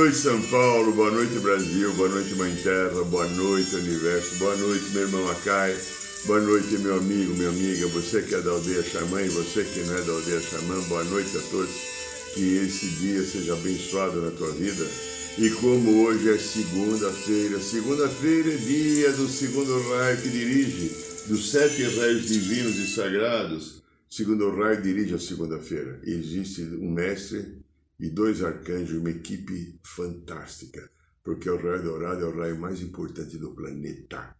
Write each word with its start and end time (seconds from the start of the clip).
noite, 0.00 0.16
São 0.16 0.40
Paulo, 0.44 0.92
boa 0.92 1.10
noite, 1.10 1.38
Brasil, 1.40 1.92
boa 1.92 2.08
noite, 2.08 2.34
Mãe 2.34 2.56
Terra, 2.62 3.04
boa 3.04 3.26
noite, 3.26 3.76
Universo, 3.76 4.34
boa 4.36 4.56
noite, 4.56 4.86
meu 4.94 5.02
irmão 5.02 5.30
Acai, 5.30 5.76
boa 6.24 6.40
noite, 6.40 6.78
meu 6.78 6.96
amigo, 6.96 7.34
minha 7.34 7.50
amiga, 7.50 7.86
você 7.88 8.22
que 8.22 8.34
é 8.34 8.40
da 8.40 8.50
aldeia 8.50 8.82
Xamã 8.82 9.20
e 9.20 9.28
você 9.28 9.62
que 9.62 9.80
não 9.80 9.98
é 9.98 10.00
da 10.00 10.12
aldeia 10.12 10.40
Xamã, 10.40 10.80
boa 10.88 11.04
noite 11.04 11.36
a 11.36 11.40
todos, 11.50 11.74
que 12.32 12.56
esse 12.64 12.86
dia 12.86 13.22
seja 13.26 13.52
abençoado 13.52 14.22
na 14.22 14.30
tua 14.30 14.50
vida. 14.52 14.86
E 15.36 15.50
como 15.50 16.04
hoje 16.04 16.30
é 16.30 16.38
segunda-feira, 16.38 17.60
segunda-feira 17.60 18.54
é 18.54 18.56
dia 18.56 19.12
do 19.12 19.28
segundo 19.28 19.86
raio 19.90 20.16
que 20.22 20.30
dirige, 20.30 20.96
dos 21.26 21.50
sete 21.50 21.82
raios 21.82 22.24
divinos 22.26 22.76
e 22.76 22.86
sagrados, 22.86 23.82
segundo 24.08 24.48
raio 24.48 24.80
dirige 24.80 25.14
a 25.14 25.18
segunda-feira. 25.18 26.00
Existe 26.06 26.62
um 26.80 26.90
mestre 26.90 27.59
e 28.00 28.08
dois 28.08 28.42
arcanjos, 28.42 28.98
uma 28.98 29.10
equipe 29.10 29.78
fantástica, 29.84 30.90
porque 31.22 31.48
o 31.50 31.56
raio 31.56 31.82
dourado 31.82 32.24
é 32.24 32.28
o 32.28 32.36
raio 32.36 32.58
mais 32.58 32.80
importante 32.80 33.36
do 33.36 33.50
planeta. 33.50 34.34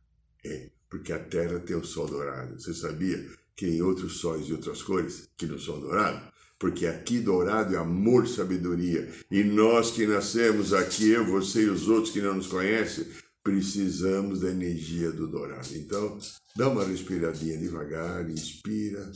É, 0.45 0.71
porque 0.89 1.13
a 1.13 1.19
Terra 1.19 1.61
tem 1.61 1.77
o 1.77 1.85
sol 1.85 2.09
dourado. 2.09 2.59
Você 2.59 2.73
sabia 2.73 3.25
que 3.55 3.67
em 3.67 3.83
outros 3.83 4.19
sóis 4.19 4.47
de 4.47 4.55
outras 4.55 4.83
cores, 4.83 5.29
que 5.37 5.47
não 5.47 5.59
são 5.59 5.79
dourados, 5.79 6.23
porque 6.59 6.87
aqui 6.87 7.21
dourado 7.21 7.75
é 7.75 7.79
amor, 7.79 8.27
sabedoria. 8.27 9.09
E 9.31 9.45
nós 9.45 9.91
que 9.91 10.07
nascemos 10.07 10.73
aqui, 10.73 11.11
eu, 11.11 11.27
você 11.27 11.63
e 11.63 11.71
os 11.71 11.89
outros 11.89 12.13
que 12.13 12.21
não 12.21 12.35
nos 12.35 12.47
conhecem, 12.47 13.07
precisamos 13.43 14.41
da 14.41 14.51
energia 14.51 15.11
do 15.11 15.27
dourado. 15.27 15.69
Então, 15.75 16.19
dá 16.57 16.69
uma 16.69 16.85
respiradinha 16.85 17.59
devagar, 17.59 18.29
inspira, 18.29 19.11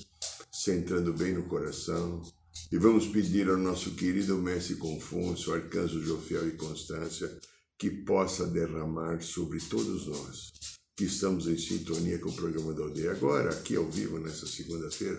centrando 0.50 1.12
bem 1.12 1.34
no 1.34 1.44
coração. 1.44 2.22
E 2.70 2.78
vamos 2.78 3.06
pedir 3.06 3.48
ao 3.48 3.56
nosso 3.56 3.94
querido 3.94 4.36
Mestre 4.38 4.76
Confúcio, 4.76 5.52
Arcanjo 5.52 6.00
Jofiel 6.00 6.48
e 6.48 6.56
Constância, 6.56 7.30
que 7.78 7.90
possa 7.90 8.46
derramar 8.46 9.22
sobre 9.22 9.58
todos 9.60 10.06
nós 10.06 10.52
que 10.96 11.04
estamos 11.04 11.48
em 11.48 11.58
sintonia 11.58 12.18
com 12.20 12.28
o 12.28 12.36
programa 12.36 12.72
da 12.72 12.82
aldeia 12.84 13.12
agora, 13.12 13.50
aqui 13.50 13.74
ao 13.74 13.90
vivo, 13.90 14.18
nessa 14.18 14.46
segunda-feira, 14.46 15.18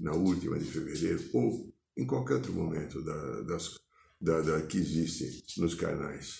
na 0.00 0.12
última 0.12 0.58
de 0.58 0.64
fevereiro, 0.64 1.30
ou 1.32 1.72
em 1.96 2.06
qualquer 2.06 2.34
outro 2.34 2.52
momento 2.52 3.02
da, 3.02 3.42
das, 3.42 3.78
da, 4.20 4.40
da, 4.40 4.66
que 4.66 4.78
existe 4.78 5.60
nos 5.60 5.74
canais. 5.74 6.38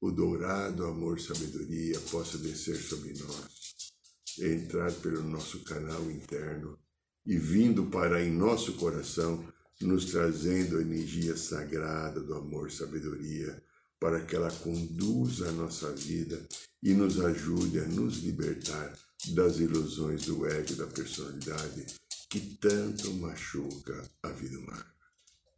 O 0.00 0.10
dourado 0.10 0.84
amor 0.86 1.20
sabedoria 1.20 2.00
possa 2.10 2.36
descer 2.38 2.76
sobre 2.76 3.12
nós, 3.12 3.92
entrar 4.38 4.92
pelo 4.94 5.22
nosso 5.22 5.62
canal 5.62 6.10
interno 6.10 6.78
e 7.26 7.36
vindo 7.36 7.86
para 7.86 8.22
em 8.22 8.30
nosso 8.30 8.74
coração, 8.74 9.44
nos 9.80 10.06
trazendo 10.06 10.78
a 10.78 10.82
energia 10.82 11.36
sagrada 11.36 12.20
do 12.20 12.34
amor 12.34 12.70
sabedoria, 12.70 13.62
para 13.98 14.20
que 14.20 14.34
ela 14.34 14.50
conduza 14.50 15.48
a 15.48 15.52
nossa 15.52 15.92
vida 15.92 16.40
e 16.82 16.94
nos 16.94 17.20
ajude 17.20 17.80
a 17.80 17.86
nos 17.86 18.18
libertar 18.18 18.92
das 19.28 19.58
ilusões 19.58 20.24
do 20.24 20.46
ego 20.46 20.72
e 20.72 20.76
da 20.76 20.86
personalidade 20.86 21.86
que 22.30 22.40
tanto 22.56 23.12
machuca 23.14 24.02
a 24.22 24.28
vida 24.28 24.58
humana. 24.58 24.86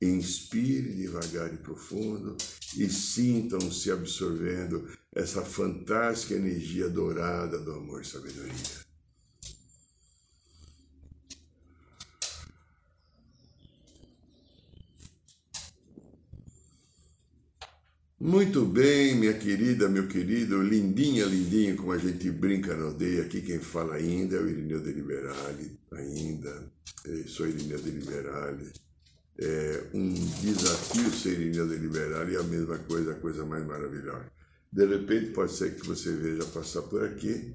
Inspire 0.00 0.94
devagar 0.94 1.52
e 1.54 1.58
profundo 1.58 2.36
e 2.76 2.88
sintam-se 2.88 3.90
absorvendo 3.90 4.90
essa 5.14 5.42
fantástica 5.42 6.34
energia 6.34 6.88
dourada 6.88 7.58
do 7.58 7.72
amor 7.72 8.02
e 8.02 8.06
sabedoria. 8.06 8.81
Muito 18.24 18.64
bem, 18.64 19.16
minha 19.16 19.32
querida, 19.34 19.88
meu 19.88 20.06
querido, 20.06 20.62
lindinha, 20.62 21.24
lindinho, 21.24 21.76
como 21.76 21.90
a 21.90 21.98
gente 21.98 22.30
brinca 22.30 22.72
na 22.72 22.84
aldeia. 22.84 23.22
Aqui 23.22 23.40
quem 23.42 23.58
fala 23.58 23.96
ainda 23.96 24.36
é 24.36 24.40
o 24.40 24.48
Irineu 24.48 24.78
de 24.78 24.92
Liberale, 24.92 25.76
ainda. 25.90 26.70
Eu 27.04 27.26
sou 27.26 27.48
Irineu 27.48 27.80
de 27.80 27.90
Liberale. 27.90 28.72
É 29.36 29.86
um 29.92 30.14
desafio 30.40 31.10
ser 31.10 31.32
Irineu 31.32 31.66
de 31.66 31.74
Liberale 31.74 32.34
e 32.34 32.36
a 32.36 32.44
mesma 32.44 32.78
coisa, 32.78 33.10
a 33.10 33.16
coisa 33.16 33.44
mais 33.44 33.66
maravilhosa. 33.66 34.30
De 34.72 34.86
repente 34.86 35.32
pode 35.32 35.52
ser 35.52 35.74
que 35.74 35.84
você 35.84 36.12
veja 36.12 36.44
passar 36.44 36.82
por 36.82 37.04
aqui 37.04 37.52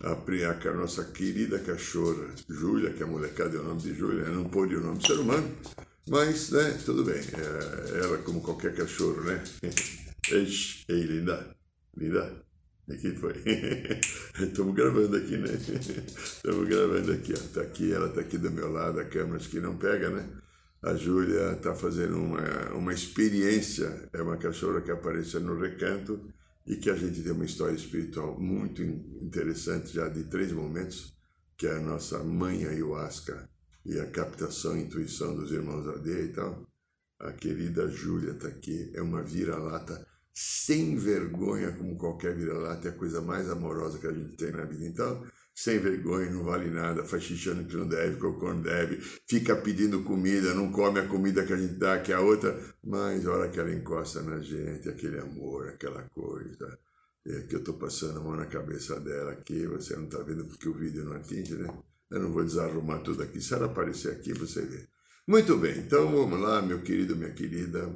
a, 0.00 0.14
a, 0.14 0.72
nossa 0.72 1.04
querida 1.04 1.60
cachorra, 1.60 2.34
Júlia, 2.48 2.92
que 2.92 3.04
a 3.04 3.06
molecada 3.06 3.56
é 3.56 3.60
o 3.60 3.64
nome 3.64 3.82
de 3.82 3.94
Júlia, 3.94 4.24
não 4.30 4.46
pôde 4.46 4.74
o 4.74 4.80
nome 4.80 4.98
do 4.98 5.06
ser 5.06 5.20
humano, 5.20 5.48
mas, 6.08 6.50
né, 6.50 6.76
tudo 6.84 7.04
bem. 7.04 7.20
É, 7.20 8.00
ela, 8.00 8.18
como 8.18 8.40
qualquer 8.40 8.74
cachorro, 8.74 9.22
né? 9.22 9.44
Eish, 10.30 10.84
ei, 10.88 11.02
linda, 11.04 11.56
linda. 11.96 12.44
Quem 13.00 13.14
foi? 13.14 13.34
Estamos 14.40 14.74
gravando 14.74 15.16
aqui, 15.16 15.36
né? 15.36 15.50
Estamos 15.56 16.68
gravando 16.68 17.12
aqui, 17.12 17.34
ó. 17.34 17.54
Tá 17.54 17.62
aqui, 17.62 17.92
ela 17.92 18.08
tá 18.10 18.20
aqui 18.20 18.36
do 18.36 18.50
meu 18.50 18.70
lado, 18.70 19.00
a 19.00 19.04
câmera 19.04 19.36
acho 19.36 19.48
que 19.48 19.60
não 19.60 19.76
pega, 19.76 20.10
né? 20.10 20.28
A 20.82 20.94
Júlia 20.94 21.56
tá 21.56 21.74
fazendo 21.74 22.16
uma, 22.18 22.70
uma 22.74 22.92
experiência, 22.92 24.08
é 24.12 24.22
uma 24.22 24.36
cachorra 24.36 24.80
que 24.80 24.90
apareceu 24.90 25.40
no 25.40 25.58
recanto 25.58 26.32
e 26.66 26.76
que 26.76 26.90
a 26.90 26.94
gente 26.94 27.22
tem 27.22 27.32
uma 27.32 27.44
história 27.44 27.74
espiritual 27.74 28.38
muito 28.38 28.82
interessante, 28.82 29.94
já 29.94 30.08
de 30.08 30.24
três 30.24 30.52
momentos, 30.52 31.14
que 31.56 31.66
é 31.66 31.76
a 31.76 31.80
nossa 31.80 32.22
mãe 32.22 32.66
ayahuasca 32.66 33.48
e 33.84 33.98
a 33.98 34.06
captação 34.06 34.76
e 34.76 34.82
intuição 34.82 35.34
dos 35.34 35.50
irmãos 35.52 35.86
aldeia 35.86 36.22
e 36.22 36.32
tal. 36.32 36.66
A 37.18 37.32
querida 37.32 37.88
Júlia 37.88 38.32
está 38.32 38.48
aqui, 38.48 38.90
é 38.94 39.02
uma 39.02 39.22
vira-lata 39.22 40.06
sem 40.40 40.94
vergonha, 40.94 41.72
como 41.72 41.96
qualquer 41.96 42.32
vira-lata, 42.32 42.86
é 42.86 42.90
a 42.92 42.94
coisa 42.94 43.20
mais 43.20 43.50
amorosa 43.50 43.98
que 43.98 44.06
a 44.06 44.12
gente 44.12 44.36
tem 44.36 44.52
na 44.52 44.64
vida. 44.64 44.84
Então, 44.84 45.26
sem 45.52 45.80
vergonha, 45.80 46.30
não 46.30 46.44
vale 46.44 46.70
nada, 46.70 47.04
faz 47.04 47.24
xixi 47.24 47.50
no 47.50 47.64
que 47.64 47.76
não 47.76 47.88
deve, 47.88 48.20
não 48.20 48.62
deve, 48.62 49.00
fica 49.28 49.56
pedindo 49.56 50.04
comida, 50.04 50.54
não 50.54 50.70
come 50.70 51.00
a 51.00 51.08
comida 51.08 51.44
que 51.44 51.52
a 51.52 51.56
gente 51.56 51.74
dá, 51.74 51.98
que 51.98 52.12
é 52.12 52.14
a 52.14 52.20
outra, 52.20 52.56
mas 52.84 53.26
a 53.26 53.32
hora 53.32 53.48
que 53.48 53.58
ela 53.58 53.74
encosta 53.74 54.22
na 54.22 54.38
gente, 54.38 54.88
aquele 54.88 55.18
amor, 55.18 55.70
aquela 55.70 56.02
coisa, 56.10 56.78
é 57.26 57.40
que 57.40 57.56
eu 57.56 57.58
estou 57.58 57.74
passando 57.74 58.20
a 58.20 58.22
mão 58.22 58.36
na 58.36 58.46
cabeça 58.46 59.00
dela 59.00 59.32
aqui, 59.32 59.66
você 59.66 59.96
não 59.96 60.04
está 60.04 60.22
vendo 60.22 60.44
porque 60.44 60.68
o 60.68 60.74
vídeo 60.74 61.04
não 61.04 61.14
atinge, 61.14 61.56
né? 61.56 61.66
Eu 62.12 62.20
não 62.20 62.30
vou 62.30 62.44
desarrumar 62.44 63.00
tudo 63.00 63.24
aqui, 63.24 63.40
se 63.40 63.54
ela 63.54 63.66
aparecer 63.66 64.12
aqui, 64.12 64.32
você 64.34 64.62
vê. 64.62 64.86
Muito 65.26 65.56
bem, 65.56 65.78
então 65.80 66.12
vamos 66.12 66.40
lá, 66.40 66.62
meu 66.62 66.80
querido, 66.80 67.16
minha 67.16 67.32
querida. 67.32 67.92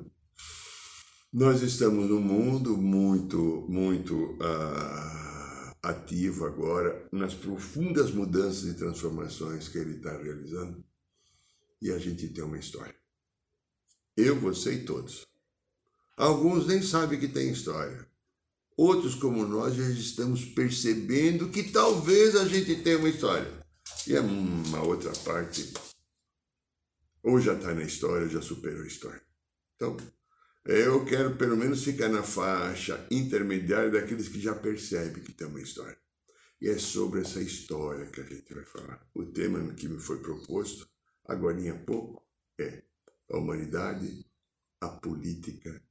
Nós 1.32 1.62
estamos 1.62 2.10
num 2.10 2.20
mundo 2.20 2.76
muito, 2.76 3.65
muito 3.66 4.32
uh, 4.32 5.72
ativo 5.82 6.44
agora, 6.44 7.09
nas 7.10 7.32
profundas 7.32 8.10
mudanças 8.10 8.65
e 8.65 8.75
transformações 8.75 9.66
que 9.66 9.78
ele 9.78 9.97
está 9.97 10.14
realizando, 10.14 10.84
e 11.81 11.90
a 11.90 11.96
gente 11.96 12.29
tem 12.29 12.44
uma 12.44 12.58
história. 12.58 12.94
Eu, 14.14 14.38
você 14.38 14.75
e 14.75 14.84
todos. 14.84 15.26
Alguns 16.19 16.67
nem 16.67 16.82
sabem 16.82 17.19
que 17.19 17.29
tem 17.29 17.50
história. 17.50 18.06
Outros, 18.76 19.14
como 19.14 19.46
nós, 19.46 19.75
já 19.75 19.88
estamos 19.88 20.44
percebendo 20.44 21.49
que 21.49 21.62
talvez 21.62 22.37
a 22.37 22.46
gente 22.46 22.82
tenha 22.82 22.99
uma 22.99 23.08
história. 23.08 23.50
E 24.06 24.14
é 24.14 24.20
uma 24.20 24.82
outra 24.82 25.12
parte. 25.25 25.73
Ou 27.23 27.40
já 27.40 27.55
está 27.55 27.73
na 27.75 27.85
história, 27.85 28.25
ou 28.25 28.28
já 28.28 28.43
superou 28.43 28.82
a 28.82 28.87
história. 28.87 29.23
Então, 29.76 29.96
eu 30.64 31.05
quero 31.05 31.37
pelo 31.37 31.56
menos 31.56 31.82
ficar 31.82 32.09
na 32.09 32.23
faixa 32.23 33.06
intermediária 33.11 33.91
daqueles 33.91 34.29
que 34.29 34.41
já 34.41 34.55
percebem 34.55 35.23
que 35.23 35.32
tem 35.32 35.47
uma 35.47 35.61
história. 35.61 35.99
E 36.61 36.69
é 36.69 36.79
sobre 36.79 37.20
essa 37.20 37.41
história 37.41 38.06
que 38.06 38.20
a 38.20 38.25
gente 38.25 38.55
vai 38.55 38.64
falar. 38.64 39.05
O 39.12 39.26
tema 39.26 39.75
que 39.75 39.88
me 39.88 39.99
foi 39.99 40.19
proposto, 40.19 40.88
agora 41.25 41.59
há 41.69 41.75
pouco, 41.79 42.25
é 42.61 42.82
a 43.29 43.38
humanidade, 43.38 44.25
a 44.81 44.88
política 44.88 45.82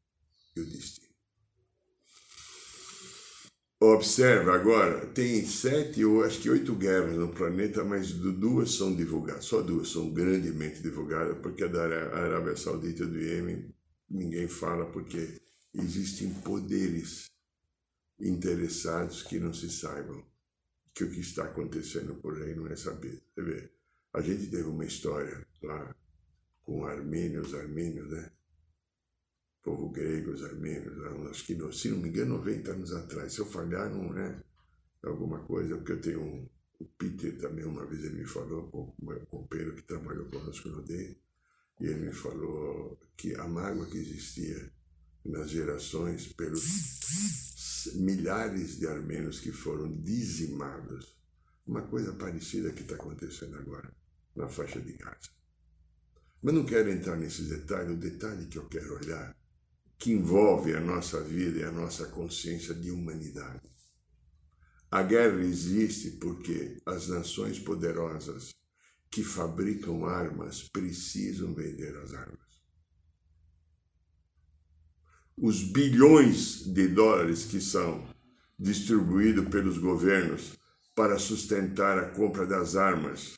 e 0.55 0.61
o 0.61 0.65
destino. 0.65 1.11
Observa 3.83 4.53
agora, 4.53 5.07
tem 5.07 5.45
sete 5.45 6.05
ou 6.05 6.23
acho 6.23 6.39
que 6.39 6.49
oito 6.49 6.75
guerras 6.75 7.17
no 7.17 7.33
planeta, 7.33 7.83
mas 7.83 8.11
duas 8.11 8.75
são 8.75 8.95
divulgadas, 8.95 9.45
só 9.45 9.61
duas 9.61 9.89
são 9.89 10.13
grandemente 10.13 10.81
divulgadas, 10.81 11.39
porque 11.39 11.63
a 11.63 11.67
da 11.67 11.83
Arábia 11.83 12.55
Saudita 12.55 13.03
e 13.03 13.07
do 13.07 13.19
Iêmen 13.19 13.73
ninguém 14.11 14.47
fala, 14.47 14.91
porque 14.91 15.41
existem 15.73 16.33
poderes 16.41 17.29
interessados 18.19 19.23
que 19.23 19.39
não 19.39 19.53
se 19.53 19.69
saibam 19.69 20.23
que 20.93 21.03
o 21.03 21.11
que 21.11 21.21
está 21.21 21.45
acontecendo 21.45 22.15
por 22.15 22.41
aí 22.41 22.53
não 22.53 22.67
é 22.67 22.75
sabido. 22.75 23.21
Você 23.33 23.41
vê, 23.41 23.71
a 24.13 24.21
gente 24.21 24.51
teve 24.51 24.63
uma 24.63 24.85
história 24.85 25.47
lá 25.63 25.95
com 26.63 26.85
armênios, 26.85 27.53
armênios, 27.53 28.09
né? 28.09 28.31
povo 29.63 29.89
grego, 29.89 30.31
os 30.31 30.43
armênios, 30.43 30.97
acho 31.29 31.45
que, 31.45 31.73
se 31.73 31.89
não 31.89 31.97
me 31.97 32.09
engano, 32.09 32.37
90 32.37 32.71
anos 32.71 32.93
atrás. 32.93 33.33
Se 33.33 33.39
eu 33.39 33.45
falhar, 33.45 33.89
não 33.89 34.17
é 34.17 34.43
alguma 35.03 35.39
coisa, 35.45 35.77
porque 35.77 35.91
eu 35.93 36.01
tenho 36.01 36.21
um, 36.21 36.49
o 36.79 36.85
Peter 36.85 37.37
também, 37.37 37.65
uma 37.65 37.85
vez 37.85 38.03
ele 38.03 38.17
me 38.17 38.25
falou, 38.25 38.69
o 38.73 39.05
meu 39.05 39.25
companheiro 39.27 39.75
que 39.75 39.83
trabalhou 39.83 40.25
conosco 40.25 40.67
no 40.69 40.81
DEI, 40.81 41.17
e 41.81 41.87
ele 41.87 42.05
me 42.05 42.13
falou 42.13 42.99
que 43.17 43.35
a 43.35 43.47
mágoa 43.47 43.87
que 43.87 43.97
existia 43.97 44.71
nas 45.25 45.49
gerações 45.49 46.27
pelos 46.27 47.91
milhares 47.95 48.77
de 48.77 48.87
armênios 48.87 49.39
que 49.39 49.51
foram 49.51 49.91
dizimados, 49.91 51.17
uma 51.65 51.81
coisa 51.81 52.13
parecida 52.13 52.71
que 52.71 52.83
está 52.83 52.95
acontecendo 52.95 53.57
agora 53.57 53.91
na 54.35 54.47
faixa 54.47 54.79
de 54.79 54.93
Gaza. 54.93 55.29
Mas 56.41 56.53
não 56.53 56.65
quero 56.65 56.91
entrar 56.91 57.17
nesses 57.17 57.49
detalhes, 57.49 57.93
o 57.93 57.99
detalhe 57.99 58.45
que 58.45 58.57
eu 58.57 58.67
quero 58.67 58.95
olhar 58.95 59.35
que 59.97 60.11
envolve 60.11 60.75
a 60.75 60.79
nossa 60.79 61.21
vida 61.21 61.59
e 61.59 61.63
a 61.63 61.71
nossa 61.71 62.07
consciência 62.07 62.73
de 62.73 62.89
humanidade. 62.89 63.69
A 64.89 65.03
guerra 65.03 65.41
existe 65.41 66.11
porque 66.11 66.77
as 66.85 67.07
nações 67.07 67.59
poderosas 67.59 68.51
que 69.11 69.23
fabricam 69.23 70.05
armas 70.05 70.69
precisam 70.69 71.53
vender 71.53 71.95
as 71.97 72.13
armas. 72.13 72.39
Os 75.37 75.61
bilhões 75.63 76.63
de 76.63 76.87
dólares 76.87 77.45
que 77.45 77.59
são 77.59 78.07
distribuídos 78.57 79.49
pelos 79.49 79.77
governos 79.77 80.57
para 80.95 81.19
sustentar 81.19 81.97
a 81.97 82.09
compra 82.11 82.45
das 82.45 82.75
armas, 82.75 83.33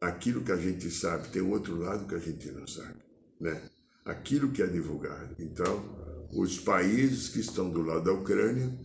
aquilo 0.00 0.42
que 0.42 0.52
a 0.52 0.56
gente 0.56 0.90
sabe 0.90 1.28
tem 1.28 1.42
outro 1.42 1.76
lado 1.76 2.06
que 2.06 2.14
a 2.14 2.18
gente 2.18 2.50
não 2.50 2.66
sabe, 2.66 3.00
né? 3.40 3.62
aquilo 4.04 4.50
que 4.50 4.62
é 4.62 4.66
divulgado. 4.66 5.36
Então, 5.38 6.26
os 6.32 6.58
países 6.58 7.28
que 7.28 7.40
estão 7.40 7.70
do 7.70 7.82
lado 7.82 8.04
da 8.04 8.12
Ucrânia, 8.12 8.76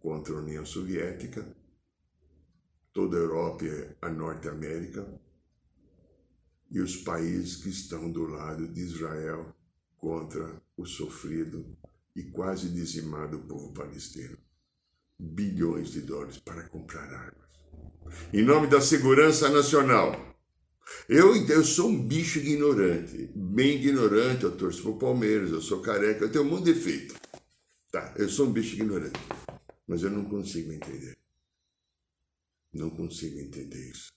contra 0.00 0.34
a 0.34 0.38
União 0.38 0.64
Soviética, 0.64 1.44
toda 2.92 3.16
a 3.16 3.20
Europa 3.20 3.64
e 3.64 3.96
a 4.02 4.10
Norte 4.10 4.48
América, 4.48 5.06
e 6.70 6.80
os 6.80 6.96
países 6.96 7.56
que 7.56 7.68
estão 7.68 8.10
do 8.10 8.24
lado 8.26 8.68
de 8.68 8.80
Israel 8.80 9.54
contra 9.96 10.60
o 10.76 10.84
sofrido 10.84 11.64
e 12.14 12.22
quase 12.24 12.68
dizimado 12.68 13.38
povo 13.40 13.72
palestino. 13.72 14.36
Bilhões 15.18 15.90
de 15.90 16.02
dólares 16.02 16.38
para 16.38 16.68
comprar 16.68 17.12
armas. 17.12 17.48
Em 18.32 18.42
nome 18.42 18.66
da 18.66 18.80
segurança 18.80 19.48
nacional, 19.48 20.36
eu, 21.08 21.34
eu 21.46 21.64
sou 21.64 21.88
um 21.88 22.06
bicho 22.06 22.38
ignorante, 22.38 23.30
bem 23.34 23.76
ignorante, 23.76 24.44
eu 24.44 24.56
torço 24.56 24.82
pro 24.82 24.98
Palmeiras, 24.98 25.50
eu 25.50 25.60
sou 25.60 25.80
careca, 25.80 26.24
eu 26.24 26.32
tenho 26.32 26.44
um 26.44 26.48
monte 26.48 26.64
de 26.64 26.74
defeito. 26.74 27.14
Tá, 27.90 28.14
eu 28.16 28.28
sou 28.28 28.46
um 28.46 28.52
bicho 28.52 28.74
ignorante, 28.74 29.18
mas 29.86 30.02
eu 30.02 30.10
não 30.10 30.24
consigo 30.24 30.72
entender. 30.72 31.16
Não 32.72 32.90
consigo 32.90 33.38
entender 33.38 33.90
isso. 33.90 34.08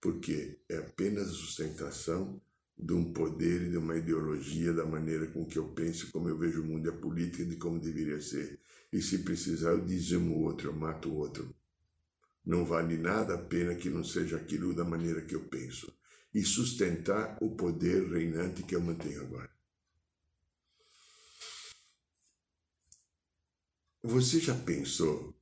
Porque 0.00 0.58
é 0.68 0.78
apenas 0.78 1.28
a 1.28 1.32
sustentação 1.32 2.40
de 2.76 2.92
um 2.92 3.12
poder 3.12 3.62
e 3.62 3.70
de 3.70 3.76
uma 3.76 3.96
ideologia 3.96 4.72
da 4.72 4.84
maneira 4.84 5.26
com 5.28 5.46
que 5.46 5.58
eu 5.58 5.68
penso, 5.68 6.10
como 6.10 6.28
eu 6.28 6.36
vejo 6.36 6.62
o 6.62 6.66
mundo 6.66 6.86
e 6.86 6.90
a 6.90 6.96
política, 6.96 7.44
de 7.44 7.56
como 7.56 7.78
deveria 7.78 8.20
ser. 8.20 8.60
E 8.92 9.00
se 9.00 9.18
precisar, 9.18 9.70
eu 9.70 9.84
dizimo 9.84 10.34
o 10.34 10.42
outro, 10.42 10.68
eu 10.68 10.74
mato 10.74 11.08
o 11.08 11.14
outro. 11.14 11.54
Não 12.44 12.64
vale 12.64 12.96
nada 12.96 13.34
a 13.34 13.38
pena 13.38 13.74
que 13.74 13.88
não 13.88 14.02
seja 14.02 14.36
aquilo 14.36 14.74
da 14.74 14.84
maneira 14.84 15.22
que 15.22 15.34
eu 15.34 15.44
penso 15.48 15.92
e 16.34 16.42
sustentar 16.42 17.36
o 17.40 17.54
poder 17.54 18.10
reinante 18.10 18.62
que 18.62 18.74
eu 18.74 18.80
mantenho 18.80 19.20
agora. 19.22 19.50
Você 24.02 24.40
já 24.40 24.54
pensou? 24.54 25.32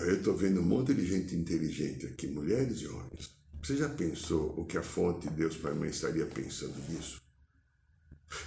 Eu 0.00 0.16
estou 0.16 0.36
vendo 0.36 0.60
um 0.60 0.64
monte 0.64 0.94
de 0.94 1.06
gente 1.06 1.34
inteligente 1.34 2.06
aqui, 2.06 2.26
mulheres 2.26 2.80
e 2.80 2.86
homens. 2.86 3.36
Você 3.62 3.76
já 3.76 3.88
pensou 3.88 4.54
o 4.58 4.64
que 4.64 4.78
a 4.78 4.82
fonte 4.82 5.28
Deus 5.30 5.56
Pai 5.56 5.74
Mãe 5.74 5.90
estaria 5.90 6.26
pensando 6.26 6.78
nisso? 6.88 7.20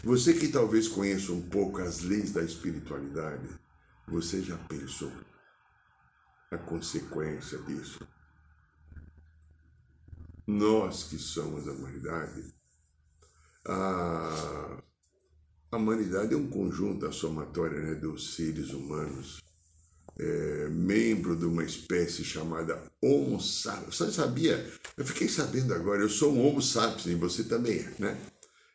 Você 0.03 0.33
que 0.33 0.47
talvez 0.47 0.87
conheça 0.87 1.31
um 1.31 1.41
pouco 1.41 1.79
as 1.81 2.01
leis 2.01 2.31
da 2.31 2.43
espiritualidade, 2.43 3.47
você 4.07 4.41
já 4.41 4.57
pensou 4.57 5.11
a 6.51 6.57
consequência 6.57 7.57
disso? 7.59 7.99
nós 10.51 11.03
que 11.03 11.17
somos 11.17 11.67
a 11.67 11.71
humanidade, 11.71 12.53
a, 13.65 14.83
a 15.71 15.77
humanidade 15.77 16.33
é 16.33 16.37
um 16.37 16.49
conjunto, 16.49 17.05
a 17.05 17.11
somatória 17.11 17.79
né, 17.79 17.95
dos 17.95 18.35
seres 18.35 18.71
humanos, 18.71 19.39
é, 20.19 20.67
membro 20.69 21.35
de 21.35 21.45
uma 21.45 21.63
espécie 21.63 22.23
chamada 22.23 22.81
Homo 23.01 23.39
sapiens. 23.41 23.95
Você 23.97 24.11
sabia? 24.11 24.71
Eu 24.97 25.05
fiquei 25.05 25.27
sabendo 25.27 25.73
agora, 25.73 26.01
eu 26.01 26.09
sou 26.09 26.33
um 26.33 26.45
Homo 26.45 26.61
sapiens 26.61 27.07
e 27.07 27.15
você 27.15 27.43
também 27.43 27.79
é, 27.79 27.93
né? 27.99 28.21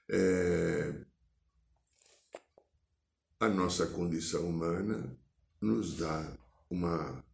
É, 0.08 0.94
a 3.40 3.48
nossa 3.48 3.86
condição 3.86 4.48
humana 4.48 5.16
nos 5.60 5.96
dá 5.96 6.32
uma 6.70 7.24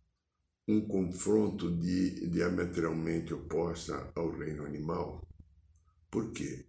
um 0.69 0.81
confronto 0.87 1.71
de, 1.71 2.29
diametralmente 2.29 3.35
oposta 3.35 4.11
ao 4.15 4.31
reino 4.31 4.65
animal. 4.65 5.27
Por 6.11 6.33
quê? 6.33 6.67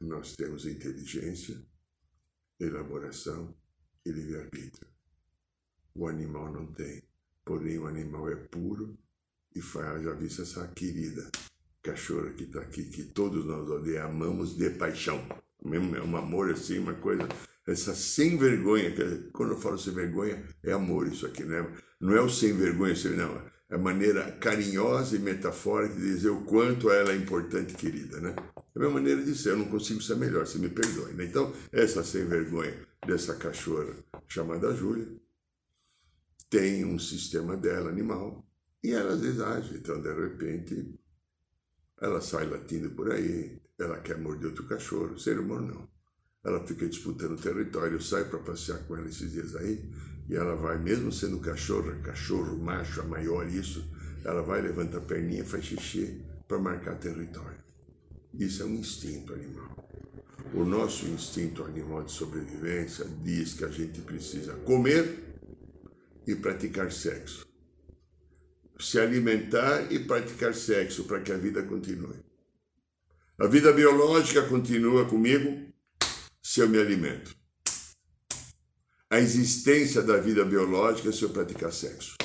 Nós 0.00 0.34
temos 0.34 0.66
inteligência, 0.66 1.56
elaboração 2.58 3.56
e 4.04 4.10
livre-arbítrio. 4.10 4.95
O 5.96 6.06
animal 6.06 6.52
não 6.52 6.66
tem. 6.66 7.02
Porém, 7.44 7.78
o 7.78 7.86
animal 7.86 8.28
é 8.28 8.36
puro 8.36 8.98
e 9.54 9.62
faz, 9.62 10.02
já 10.02 10.12
vista 10.12 10.42
essa 10.42 10.66
querida 10.68 11.30
cachorra 11.82 12.30
que 12.30 12.44
está 12.44 12.60
aqui, 12.60 12.84
que 12.84 13.04
todos 13.04 13.46
nós 13.46 13.68
amamos 13.98 14.56
de 14.56 14.68
paixão. 14.70 15.24
É 15.64 16.02
um 16.02 16.16
amor 16.16 16.50
assim, 16.50 16.78
uma 16.78 16.94
coisa, 16.94 17.26
essa 17.66 17.94
sem 17.94 18.36
vergonha, 18.36 18.92
quando 19.32 19.52
eu 19.52 19.58
falo 19.58 19.78
sem 19.78 19.94
vergonha, 19.94 20.44
é 20.62 20.72
amor 20.72 21.06
isso 21.06 21.24
aqui, 21.24 21.44
né? 21.44 21.66
Não 22.00 22.14
é 22.14 22.20
o 22.20 22.28
sem 22.28 22.52
vergonha, 22.52 22.94
não. 23.16 23.56
É 23.70 23.74
a 23.74 23.78
maneira 23.78 24.32
carinhosa 24.32 25.16
e 25.16 25.18
metafórica 25.18 25.94
de 25.94 26.02
dizer 26.02 26.28
o 26.28 26.42
quanto 26.42 26.90
ela 26.90 27.12
é 27.12 27.16
importante 27.16 27.72
e 27.72 27.76
querida, 27.76 28.20
né? 28.20 28.34
É 28.56 28.78
a 28.78 28.78
minha 28.78 28.90
maneira 28.90 29.24
de 29.24 29.34
ser, 29.34 29.50
eu 29.50 29.56
não 29.56 29.66
consigo 29.66 30.02
ser 30.02 30.16
melhor, 30.16 30.46
se 30.46 30.58
me 30.58 30.68
perdoe. 30.68 31.14
Né? 31.14 31.24
Então, 31.24 31.52
essa 31.72 32.04
sem 32.04 32.26
vergonha 32.26 32.74
dessa 33.06 33.34
cachorra 33.34 33.94
chamada 34.28 34.74
Júlia 34.74 35.06
tem 36.48 36.84
um 36.84 36.98
sistema 36.98 37.56
dela 37.56 37.90
animal 37.90 38.46
e 38.82 38.92
ela 38.92 39.14
às 39.14 39.20
vezes 39.20 39.40
age. 39.40 39.76
Então, 39.76 40.00
de 40.00 40.12
repente, 40.12 40.94
ela 42.00 42.20
sai 42.20 42.46
latindo 42.46 42.90
por 42.90 43.10
aí, 43.10 43.60
ela 43.78 43.98
quer 44.00 44.18
morder 44.18 44.48
outro 44.48 44.64
cachorro, 44.64 45.18
ser 45.18 45.38
humano 45.38 45.74
não. 45.74 45.88
Ela 46.44 46.64
fica 46.64 46.86
disputando 46.86 47.40
território, 47.40 47.94
eu 47.94 48.00
saio 48.00 48.28
para 48.28 48.38
passear 48.38 48.78
com 48.86 48.96
ela 48.96 49.08
esses 49.08 49.32
dias 49.32 49.56
aí, 49.56 49.90
e 50.28 50.34
ela 50.34 50.54
vai, 50.54 50.78
mesmo 50.78 51.10
sendo 51.12 51.40
cachorro, 51.40 52.00
cachorro, 52.02 52.56
macho, 52.56 53.00
a 53.00 53.04
maior 53.04 53.48
isso, 53.48 53.84
ela 54.24 54.42
vai, 54.42 54.60
levanta 54.60 54.98
a 54.98 55.00
perninha, 55.00 55.44
faz 55.44 55.64
xixi 55.64 56.24
para 56.46 56.58
marcar 56.58 56.96
território. 56.96 57.58
Isso 58.34 58.62
é 58.62 58.66
um 58.66 58.74
instinto 58.74 59.32
animal. 59.32 59.88
O 60.54 60.64
nosso 60.64 61.06
instinto 61.06 61.64
animal 61.64 62.04
de 62.04 62.12
sobrevivência 62.12 63.04
diz 63.22 63.54
que 63.54 63.64
a 63.64 63.68
gente 63.68 64.00
precisa 64.00 64.52
comer 64.64 65.25
e 66.26 66.34
praticar 66.34 66.90
sexo. 66.90 67.46
Se 68.78 68.98
alimentar 68.98 69.90
e 69.92 69.98
praticar 69.98 70.54
sexo 70.54 71.04
para 71.04 71.20
que 71.20 71.32
a 71.32 71.38
vida 71.38 71.62
continue. 71.62 72.24
A 73.38 73.46
vida 73.46 73.72
biológica 73.72 74.42
continua 74.48 75.08
comigo 75.08 75.72
se 76.42 76.60
eu 76.60 76.68
me 76.68 76.78
alimento 76.78 77.36
a 79.08 79.20
existência 79.20 80.02
da 80.02 80.16
vida 80.16 80.44
biológica 80.44 81.12
se 81.12 81.22
eu 81.22 81.30
praticar 81.30 81.72
sexo. 81.72 82.16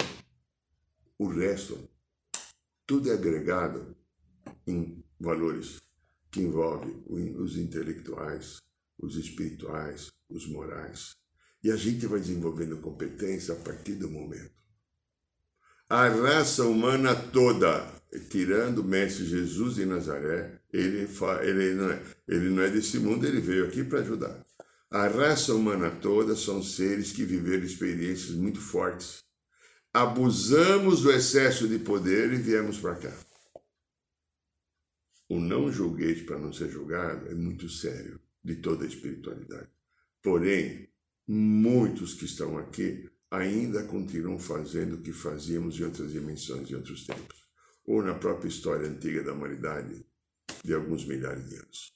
O 1.17 1.27
resto, 1.27 1.87
tudo 2.87 3.11
é 3.11 3.13
agregado 3.13 3.95
em 4.65 5.03
valores 5.19 5.77
que 6.31 6.41
envolvem 6.41 7.03
os 7.37 7.55
intelectuais, 7.55 8.57
os 8.97 9.15
espirituais, 9.15 10.07
os 10.27 10.47
morais. 10.47 11.11
E 11.63 11.71
a 11.71 11.75
gente 11.75 12.07
vai 12.07 12.19
desenvolvendo 12.19 12.77
competência 12.77 13.53
a 13.53 13.57
partir 13.57 13.93
do 13.93 14.09
momento 14.09 14.61
a 15.91 16.07
raça 16.07 16.63
humana 16.63 17.13
toda, 17.13 17.85
tirando 18.29 18.77
o 18.77 18.83
Mestre 18.83 19.25
Jesus 19.25 19.75
de 19.75 19.85
Nazaré, 19.85 20.61
ele, 20.71 21.05
ele, 21.41 21.73
não 21.73 21.91
é, 21.91 22.01
ele 22.29 22.49
não 22.49 22.63
é 22.63 22.69
desse 22.69 22.97
mundo, 22.97 23.27
ele 23.27 23.41
veio 23.41 23.67
aqui 23.67 23.83
para 23.83 23.99
ajudar. 23.99 24.41
A 24.89 25.09
raça 25.09 25.53
humana 25.53 25.91
toda 25.91 26.33
são 26.33 26.63
seres 26.63 27.11
que 27.11 27.25
viveram 27.25 27.65
experiências 27.65 28.31
muito 28.31 28.61
fortes. 28.61 29.21
Abusamos 29.93 31.01
do 31.01 31.11
excesso 31.11 31.67
de 31.67 31.77
poder 31.77 32.31
e 32.31 32.37
viemos 32.37 32.79
para 32.79 32.95
cá. 32.95 33.13
O 35.27 35.41
não 35.41 35.69
julguete 35.69 36.23
para 36.23 36.39
não 36.39 36.53
ser 36.53 36.69
julgado 36.69 37.27
é 37.27 37.35
muito 37.35 37.67
sério, 37.67 38.17
de 38.41 38.55
toda 38.55 38.85
a 38.85 38.87
espiritualidade. 38.87 39.67
Porém, 40.23 40.87
muitos 41.33 42.13
que 42.13 42.25
estão 42.25 42.57
aqui 42.57 43.09
ainda 43.31 43.83
continuam 43.83 44.37
fazendo 44.37 44.95
o 44.95 45.01
que 45.01 45.13
fazíamos 45.13 45.79
em 45.79 45.85
outras 45.85 46.11
dimensões, 46.11 46.69
em 46.69 46.75
outros 46.75 47.05
tempos, 47.05 47.45
ou 47.85 48.03
na 48.03 48.13
própria 48.13 48.49
história 48.49 48.85
antiga 48.85 49.23
da 49.23 49.31
humanidade, 49.31 50.05
de 50.61 50.73
alguns 50.73 51.05
milhares 51.05 51.47
de 51.47 51.55
anos. 51.55 51.93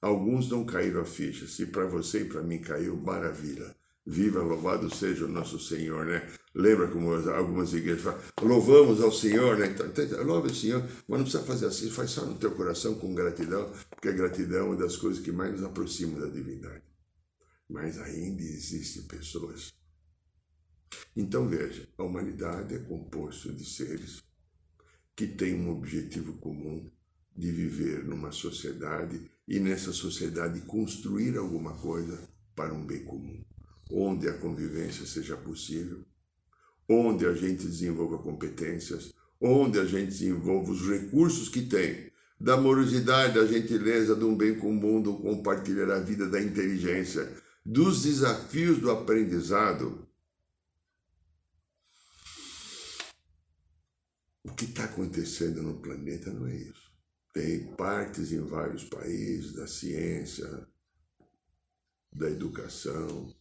Alguns 0.00 0.50
não 0.50 0.66
caíram 0.66 1.02
a 1.02 1.04
ficha. 1.04 1.46
Se 1.46 1.66
para 1.66 1.86
você 1.86 2.22
e 2.22 2.24
para 2.24 2.42
mim 2.42 2.58
caiu, 2.58 2.96
maravilha. 2.96 3.76
Viva, 4.04 4.42
louvado 4.42 4.92
seja 4.92 5.24
o 5.24 5.28
nosso 5.28 5.60
Senhor, 5.60 6.04
né? 6.04 6.28
Lembra 6.52 6.88
como 6.88 7.12
algumas 7.12 7.72
igrejas 7.72 8.02
falam, 8.02 8.20
louvamos 8.42 9.00
ao 9.00 9.12
Senhor, 9.12 9.56
né? 9.56 9.68
Então, 9.68 10.24
louve 10.24 10.50
o 10.50 10.54
Senhor, 10.54 10.82
mas 11.06 11.18
não 11.20 11.24
precisa 11.24 11.44
fazer 11.44 11.66
assim, 11.66 11.88
faz 11.88 12.10
só 12.10 12.26
no 12.26 12.34
teu 12.34 12.50
coração 12.50 12.96
com 12.96 13.14
gratidão, 13.14 13.72
porque 13.88 14.08
a 14.08 14.12
gratidão 14.12 14.58
é 14.58 14.62
uma 14.62 14.76
das 14.76 14.96
coisas 14.96 15.22
que 15.22 15.30
mais 15.30 15.52
nos 15.52 15.62
aproxima 15.62 16.18
da 16.18 16.26
divindade. 16.26 16.91
Mas 17.68 17.98
ainda 17.98 18.42
existem 18.42 19.02
pessoas. 19.04 19.72
Então 21.16 21.48
veja, 21.48 21.88
a 21.96 22.02
humanidade 22.02 22.74
é 22.74 22.78
composta 22.78 23.52
de 23.52 23.64
seres 23.64 24.22
que 25.14 25.26
têm 25.26 25.54
um 25.54 25.70
objetivo 25.70 26.34
comum 26.34 26.90
de 27.36 27.50
viver 27.50 28.04
numa 28.04 28.32
sociedade 28.32 29.30
e 29.46 29.58
nessa 29.58 29.92
sociedade 29.92 30.60
construir 30.62 31.36
alguma 31.36 31.74
coisa 31.74 32.28
para 32.54 32.74
um 32.74 32.84
bem 32.84 33.04
comum, 33.04 33.42
onde 33.90 34.28
a 34.28 34.36
convivência 34.38 35.06
seja 35.06 35.36
possível, 35.36 36.04
onde 36.88 37.26
a 37.26 37.34
gente 37.34 37.66
desenvolva 37.66 38.18
competências, 38.18 39.12
onde 39.40 39.78
a 39.78 39.84
gente 39.84 40.08
desenvolva 40.08 40.70
os 40.70 40.88
recursos 40.88 41.48
que 41.48 41.62
tem, 41.62 42.10
da 42.38 42.54
amorosidade, 42.54 43.34
da 43.34 43.46
gentileza, 43.46 44.16
de 44.16 44.24
um 44.24 44.36
bem 44.36 44.56
comum, 44.56 45.00
do 45.00 45.14
compartilhar 45.14 45.90
a 45.90 46.00
vida, 46.00 46.28
da 46.28 46.40
inteligência, 46.40 47.30
dos 47.64 48.02
desafios 48.02 48.80
do 48.80 48.90
aprendizado. 48.90 50.08
O 54.44 54.54
que 54.54 54.64
está 54.64 54.84
acontecendo 54.84 55.62
no 55.62 55.80
planeta 55.80 56.32
não 56.32 56.46
é 56.46 56.56
isso 56.56 56.92
tem 57.32 57.66
partes 57.74 58.30
em 58.30 58.40
vários 58.40 58.84
países 58.84 59.54
da 59.54 59.66
ciência, 59.66 60.68
da 62.12 62.28
educação, 62.28 63.34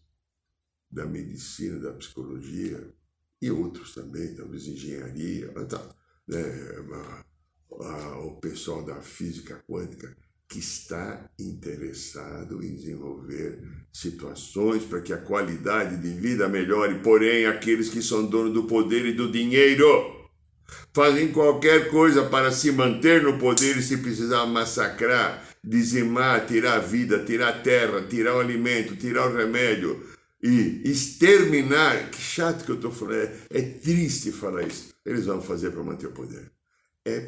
da 0.90 1.06
medicina, 1.06 1.78
da 1.78 1.94
psicologia 1.94 2.94
e 3.42 3.52
outros 3.52 3.94
também, 3.94 4.34
talvez 4.34 4.68
engenharia, 4.68 5.52
tá, 5.68 5.96
né, 6.28 6.42
a, 6.94 7.26
a, 7.86 8.20
o 8.26 8.40
pessoal 8.40 8.84
da 8.84 9.02
física 9.02 9.62
quântica 9.68 10.16
que 10.52 10.60
está 10.60 11.32
interessado 11.40 12.62
em 12.62 12.76
desenvolver 12.76 13.58
situações 13.94 14.84
para 14.84 15.00
que 15.00 15.14
a 15.14 15.18
qualidade 15.18 15.96
de 15.96 16.10
vida 16.10 16.50
melhore, 16.50 17.00
porém 17.00 17.46
aqueles 17.46 17.88
que 17.88 18.02
são 18.02 18.26
donos 18.26 18.54
do 18.54 18.66
poder 18.66 19.06
e 19.06 19.14
do 19.14 19.32
dinheiro 19.32 20.30
fazem 20.94 21.32
qualquer 21.32 21.90
coisa 21.90 22.26
para 22.26 22.52
se 22.52 22.70
manter 22.70 23.24
no 23.24 23.40
poder 23.40 23.78
e 23.78 23.82
se 23.82 23.98
precisar 23.98 24.46
massacrar, 24.46 25.42
dizimar, 25.64 26.46
tirar 26.46 26.76
a 26.76 26.80
vida, 26.80 27.24
tirar 27.24 27.48
a 27.48 27.60
terra, 27.62 28.02
tirar 28.02 28.36
o 28.36 28.42
alimento, 28.42 28.98
tirar 28.98 29.32
o 29.32 29.38
remédio 29.38 30.06
e 30.44 30.82
exterminar. 30.84 32.10
Que 32.10 32.22
chato 32.22 32.66
que 32.66 32.72
eu 32.72 32.76
estou 32.76 32.92
falando, 32.92 33.22
é, 33.22 33.38
é, 33.52 33.62
triste 33.62 34.34
falar 34.34 34.64
isso. 34.64 34.94
Eles 35.06 35.26
vão 35.26 35.42
fazer 35.42 35.72
para 35.72 35.82
manter 35.82 36.08
o 36.08 36.12
poder. 36.12 36.52
É 37.06 37.22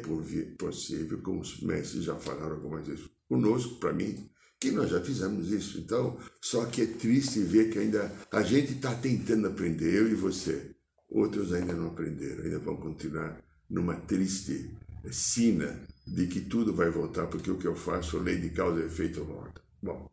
possível, 0.58 1.18
como 1.22 1.40
os 1.40 1.60
mestres 1.60 2.04
já 2.04 2.14
falaram 2.16 2.52
algumas 2.52 2.86
vezes 2.86 3.13
conosco, 3.28 3.76
para 3.76 3.92
mim, 3.92 4.28
que 4.60 4.70
nós 4.70 4.90
já 4.90 5.00
fizemos 5.00 5.50
isso. 5.52 5.78
Então, 5.78 6.18
só 6.40 6.64
que 6.66 6.82
é 6.82 6.86
triste 6.86 7.40
ver 7.40 7.70
que 7.70 7.78
ainda 7.78 8.10
a 8.30 8.42
gente 8.42 8.72
está 8.72 8.94
tentando 8.94 9.48
aprender, 9.48 9.94
eu 9.94 10.08
e 10.08 10.14
você. 10.14 10.74
Outros 11.08 11.52
ainda 11.52 11.74
não 11.74 11.88
aprenderam, 11.88 12.44
ainda 12.44 12.58
vão 12.58 12.76
continuar 12.76 13.40
numa 13.68 13.94
triste 13.94 14.70
sina 15.10 15.80
de 16.06 16.26
que 16.26 16.40
tudo 16.40 16.72
vai 16.72 16.90
voltar 16.90 17.26
porque 17.26 17.50
o 17.50 17.58
que 17.58 17.66
eu 17.66 17.74
faço, 17.74 18.18
lei 18.18 18.38
de 18.38 18.50
causa 18.50 18.80
e 18.80 18.86
efeito 18.86 19.24
volta. 19.24 19.62
Bom, 19.82 20.10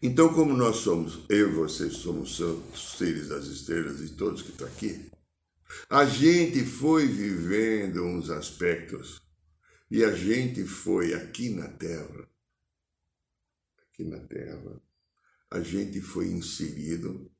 então 0.00 0.32
como 0.32 0.56
nós 0.56 0.76
somos, 0.76 1.24
eu 1.28 1.48
e 1.48 1.52
vocês 1.52 1.94
somos 1.94 2.40
seres 2.74 3.28
das 3.28 3.46
estrelas 3.46 4.00
e 4.00 4.10
todos 4.10 4.42
que 4.42 4.50
estão 4.50 4.66
aqui, 4.66 5.10
a 5.90 6.04
gente 6.04 6.64
foi 6.64 7.06
vivendo 7.06 8.04
uns 8.04 8.30
aspectos 8.30 9.20
e 9.90 10.04
a 10.04 10.12
gente 10.12 10.64
foi 10.64 11.14
aqui 11.14 11.50
na 11.50 11.68
Terra, 11.68 12.28
aqui 13.78 14.04
na 14.04 14.18
Terra, 14.20 14.80
a 15.50 15.60
gente 15.60 16.00
foi 16.00 16.28
inserido, 16.28 17.30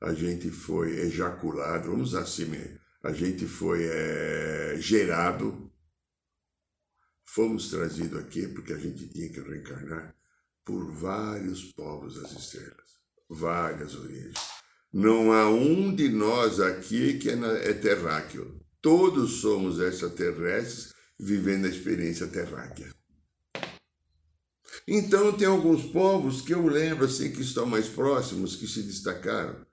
a 0.00 0.12
gente 0.12 0.50
foi 0.50 1.00
ejaculado, 1.00 1.90
vamos 1.90 2.14
assim 2.14 2.44
mesmo, 2.44 2.78
a 3.02 3.12
gente 3.12 3.46
foi 3.46 3.84
é, 3.84 4.76
gerado, 4.78 5.72
fomos 7.24 7.70
trazidos 7.70 8.20
aqui 8.20 8.46
porque 8.46 8.72
a 8.72 8.78
gente 8.78 9.08
tinha 9.08 9.28
que 9.28 9.40
reencarnar 9.40 10.14
por 10.64 10.90
vários 10.92 11.72
povos 11.72 12.20
das 12.20 12.32
estrelas, 12.32 13.00
várias 13.28 13.94
origens. 13.94 14.38
Não 14.92 15.32
há 15.32 15.50
um 15.50 15.94
de 15.94 16.08
nós 16.08 16.60
aqui 16.60 17.18
que 17.18 17.28
é, 17.28 17.34
é 17.68 17.72
terráqueo. 17.72 18.60
Todos 18.80 19.40
somos 19.40 19.80
extraterrestres 19.80 20.93
vivendo 21.18 21.66
a 21.66 21.68
experiência 21.68 22.26
terráquea. 22.26 22.92
Então 24.86 25.32
tem 25.32 25.46
alguns 25.46 25.84
povos 25.84 26.42
que 26.42 26.52
eu 26.52 26.66
lembro 26.66 27.06
assim 27.06 27.30
que 27.32 27.40
estão 27.40 27.64
mais 27.66 27.88
próximos, 27.88 28.56
que 28.56 28.66
se 28.66 28.82
destacaram 28.82 29.64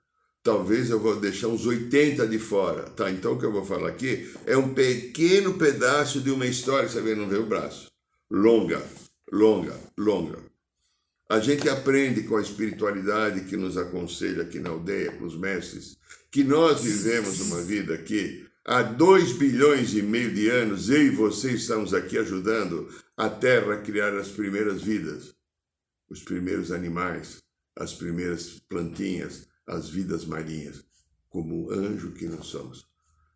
talvez 0.42 0.90
eu 0.90 0.98
vou 0.98 1.18
deixar 1.18 1.48
uns 1.48 1.64
80 1.64 2.26
de 2.26 2.38
fora. 2.38 2.82
Tá, 2.90 3.10
então 3.10 3.34
o 3.34 3.38
que 3.38 3.46
eu 3.46 3.52
vou 3.52 3.64
falar 3.64 3.88
aqui 3.88 4.30
é 4.46 4.56
um 4.56 4.74
pequeno 4.74 5.54
pedaço 5.54 6.20
de 6.20 6.30
uma 6.30 6.46
história, 6.46 6.88
você 6.88 7.00
vê, 7.00 7.14
não 7.14 7.28
vê 7.28 7.36
o 7.36 7.46
braço. 7.46 7.90
Longa, 8.30 8.82
longa, 9.30 9.78
longa. 9.96 10.38
A 11.30 11.40
gente 11.40 11.68
aprende 11.68 12.24
com 12.24 12.36
a 12.36 12.42
espiritualidade 12.42 13.44
que 13.44 13.56
nos 13.56 13.78
aconselha 13.78 14.42
aqui 14.42 14.58
na 14.58 14.70
aldeia, 14.70 15.12
com 15.12 15.24
os 15.24 15.38
mestres, 15.38 15.96
que 16.30 16.44
nós 16.44 16.82
vivemos 16.82 17.40
uma 17.40 17.62
vida 17.62 17.96
que 17.98 18.46
há 18.64 18.82
dois 18.82 19.32
bilhões 19.32 19.94
e 19.94 20.02
meio 20.02 20.32
de 20.32 20.48
anos, 20.48 20.88
eu 20.88 21.02
e 21.02 21.10
você 21.10 21.52
estamos 21.52 21.92
aqui 21.92 22.18
ajudando 22.18 22.88
a 23.16 23.28
Terra 23.28 23.74
a 23.74 23.80
criar 23.80 24.16
as 24.16 24.28
primeiras 24.28 24.82
vidas, 24.82 25.34
os 26.08 26.22
primeiros 26.22 26.70
animais, 26.70 27.42
as 27.76 27.92
primeiras 27.94 28.60
plantinhas, 28.68 29.48
as 29.66 29.88
vidas 29.88 30.24
marinhas, 30.24 30.84
como 31.28 31.70
anjo 31.70 32.12
que 32.12 32.26
nós 32.26 32.46
somos. 32.46 32.86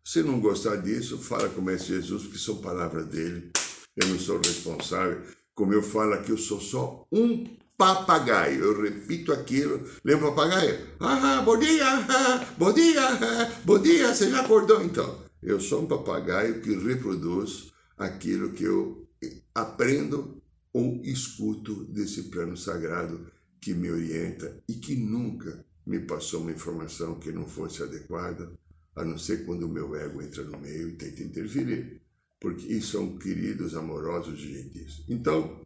Se 0.03 0.23
não 0.23 0.39
gostar 0.39 0.77
disso, 0.77 1.17
fala 1.17 1.49
com 1.49 1.59
o 1.59 1.63
Mestre 1.63 1.95
Jesus, 1.95 2.23
porque 2.23 2.37
são 2.37 2.61
palavras 2.61 3.07
dele. 3.07 3.51
Eu 3.95 4.07
não 4.07 4.17
sou 4.17 4.37
responsável. 4.37 5.21
Como 5.53 5.73
eu 5.73 5.81
falo 5.81 6.13
aqui, 6.13 6.31
eu 6.31 6.37
sou 6.37 6.61
só 6.61 7.05
um 7.11 7.43
papagaio. 7.77 8.63
Eu 8.63 8.81
repito 8.81 9.31
aquilo. 9.31 9.87
Lembra 10.03 10.29
o 10.29 10.35
papagaio? 10.35 10.79
Ah, 10.99 11.41
bom 11.41 11.57
dia, 11.57 11.85
ah, 11.87 12.53
bom 12.57 12.73
dia, 12.73 13.07
ah, 13.07 13.51
bom 13.63 13.79
dia. 13.79 14.13
Você 14.13 14.31
já 14.31 14.41
acordou 14.41 14.83
então? 14.83 15.23
Eu 15.41 15.61
sou 15.61 15.83
um 15.83 15.87
papagaio 15.87 16.61
que 16.61 16.75
reproduz 16.75 17.71
aquilo 17.97 18.51
que 18.51 18.63
eu 18.63 19.07
aprendo 19.53 20.41
ou 20.73 20.99
escuto 21.03 21.85
desse 21.85 22.23
plano 22.23 22.57
sagrado 22.57 23.31
que 23.61 23.73
me 23.73 23.89
orienta 23.89 24.63
e 24.67 24.73
que 24.73 24.95
nunca 24.95 25.65
me 25.85 25.99
passou 25.99 26.41
uma 26.41 26.51
informação 26.51 27.15
que 27.15 27.31
não 27.31 27.47
fosse 27.47 27.81
adequada, 27.81 28.51
a 28.95 29.05
não 29.05 29.17
ser 29.17 29.45
quando 29.45 29.63
o 29.63 29.69
meu 29.69 29.95
ego 29.95 30.21
entra 30.21 30.43
no 30.43 30.57
meio 30.59 30.89
e 30.89 30.93
tenta 30.93 31.23
interferir, 31.23 32.01
porque 32.39 32.67
isso 32.67 32.91
são 32.97 33.17
queridos, 33.17 33.75
amorosos 33.75 34.37
gentis. 34.37 35.03
Então, 35.07 35.65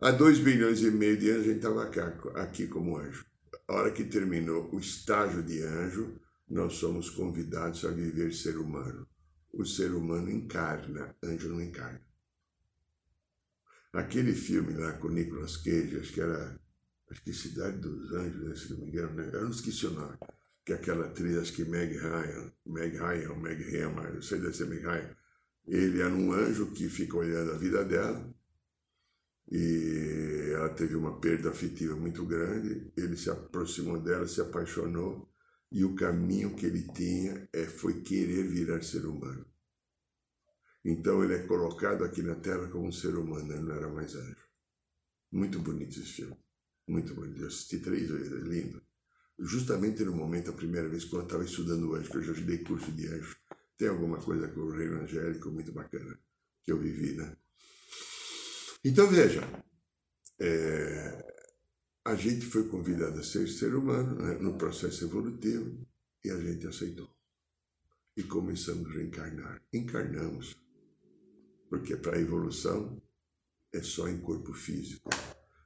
há 0.00 0.10
dois 0.10 0.38
bilhões 0.38 0.80
e 0.80 0.90
meio 0.90 1.16
de 1.16 1.30
anos 1.30 1.42
a 1.42 1.48
gente 1.48 1.56
estava 1.56 1.90
aqui 2.40 2.66
como 2.66 2.96
anjo. 2.96 3.24
A 3.68 3.74
hora 3.74 3.92
que 3.92 4.04
terminou 4.04 4.68
o 4.72 4.78
estágio 4.78 5.42
de 5.42 5.62
anjo, 5.62 6.20
nós 6.48 6.74
somos 6.74 7.10
convidados 7.10 7.84
a 7.84 7.90
viver 7.90 8.32
ser 8.32 8.56
humano. 8.58 9.06
O 9.52 9.64
ser 9.64 9.92
humano 9.92 10.30
encarna, 10.30 11.14
anjo 11.22 11.48
não 11.48 11.60
encarna. 11.60 12.00
Aquele 13.92 14.34
filme 14.34 14.74
lá 14.74 14.92
com 14.92 15.08
Nicolas 15.08 15.56
Cage, 15.56 15.98
acho 15.98 16.12
que 16.12 16.20
era 16.20 16.60
acho 17.10 17.22
que 17.22 17.32
Cidade 17.32 17.78
dos 17.78 18.12
Anjos, 18.12 18.42
né, 18.42 18.54
se 18.54 18.70
não 18.72 18.80
me 18.80 18.88
engano, 18.88 19.14
né? 19.14 19.30
eu 19.32 19.42
não 19.42 19.50
esqueci 19.50 19.86
o 19.86 19.90
nome. 19.90 20.18
que 20.64 20.72
é 20.72 20.76
aquela 20.76 21.06
atriz, 21.06 21.36
acho 21.38 21.52
que 21.52 21.64
Meg 21.64 21.96
Ryan, 21.96 22.52
Meg 22.66 22.96
Ryan, 22.96 23.36
Meg 23.36 23.62
Ryan, 23.62 24.10
eu 24.14 24.22
sei 24.22 24.52
ser 24.52 24.66
Meg 24.66 24.82
Ryan, 24.82 25.16
ele 25.66 26.00
era 26.00 26.12
um 26.12 26.32
anjo 26.32 26.72
que 26.72 26.88
fica 26.88 27.16
olhando 27.16 27.52
a 27.52 27.58
vida 27.58 27.84
dela 27.84 28.35
e 29.50 30.50
ela 30.52 30.68
teve 30.70 30.96
uma 30.96 31.20
perda 31.20 31.50
afetiva 31.50 31.94
muito 31.94 32.24
grande, 32.24 32.92
ele 32.96 33.16
se 33.16 33.30
aproximou 33.30 34.00
dela, 34.00 34.26
se 34.26 34.40
apaixonou 34.40 35.30
e 35.70 35.84
o 35.84 35.94
caminho 35.94 36.54
que 36.54 36.66
ele 36.66 36.82
tinha 36.92 37.48
é, 37.52 37.66
foi 37.66 38.00
querer 38.02 38.48
virar 38.48 38.82
ser 38.82 39.04
humano. 39.06 39.46
Então 40.84 41.22
ele 41.22 41.34
é 41.34 41.46
colocado 41.46 42.04
aqui 42.04 42.22
na 42.22 42.36
Terra 42.36 42.68
como 42.68 42.86
um 42.86 42.92
ser 42.92 43.16
humano, 43.16 43.52
ele 43.52 43.62
não 43.62 43.74
era 43.74 43.88
mais 43.88 44.14
anjo. 44.14 44.46
Muito 45.32 45.58
bonito 45.58 45.98
esse 45.98 46.04
filme, 46.04 46.36
muito 46.86 47.14
bonito. 47.14 47.40
Eu 47.40 47.48
assisti 47.48 47.78
três 47.78 48.08
vezes, 48.08 48.32
é 48.32 48.48
lindo. 48.48 48.80
Justamente 49.38 50.04
no 50.04 50.14
momento, 50.14 50.50
a 50.50 50.54
primeira 50.54 50.88
vez, 50.88 51.04
quando 51.04 51.22
eu 51.22 51.26
estava 51.26 51.44
estudando 51.44 51.94
anjo, 51.94 52.10
que 52.10 52.16
eu 52.16 52.22
já 52.22 52.32
dei 52.32 52.58
curso 52.58 52.90
de 52.92 53.06
anjo, 53.08 53.36
tem 53.76 53.88
alguma 53.88 54.18
coisa 54.18 54.48
com 54.48 54.60
o 54.60 54.70
reino 54.70 55.02
angélico 55.02 55.50
muito 55.50 55.72
bacana 55.72 56.18
que 56.62 56.72
eu 56.72 56.78
vivi, 56.78 57.14
né? 57.16 57.36
Então 58.84 59.08
veja, 59.08 59.42
é, 60.38 61.26
a 62.04 62.14
gente 62.14 62.46
foi 62.46 62.68
convidado 62.68 63.18
a 63.18 63.22
ser 63.22 63.48
ser 63.48 63.74
humano 63.74 64.14
né, 64.16 64.38
no 64.38 64.56
processo 64.56 65.04
evolutivo 65.04 65.86
e 66.24 66.30
a 66.30 66.38
gente 66.38 66.66
aceitou. 66.66 67.10
E 68.16 68.22
começamos 68.22 68.88
a 68.88 68.92
reencarnar. 68.92 69.62
Encarnamos. 69.72 70.56
Porque 71.68 71.96
para 71.96 72.16
a 72.16 72.20
evolução 72.20 73.02
é 73.72 73.82
só 73.82 74.08
em 74.08 74.18
corpo 74.18 74.54
físico. 74.54 75.10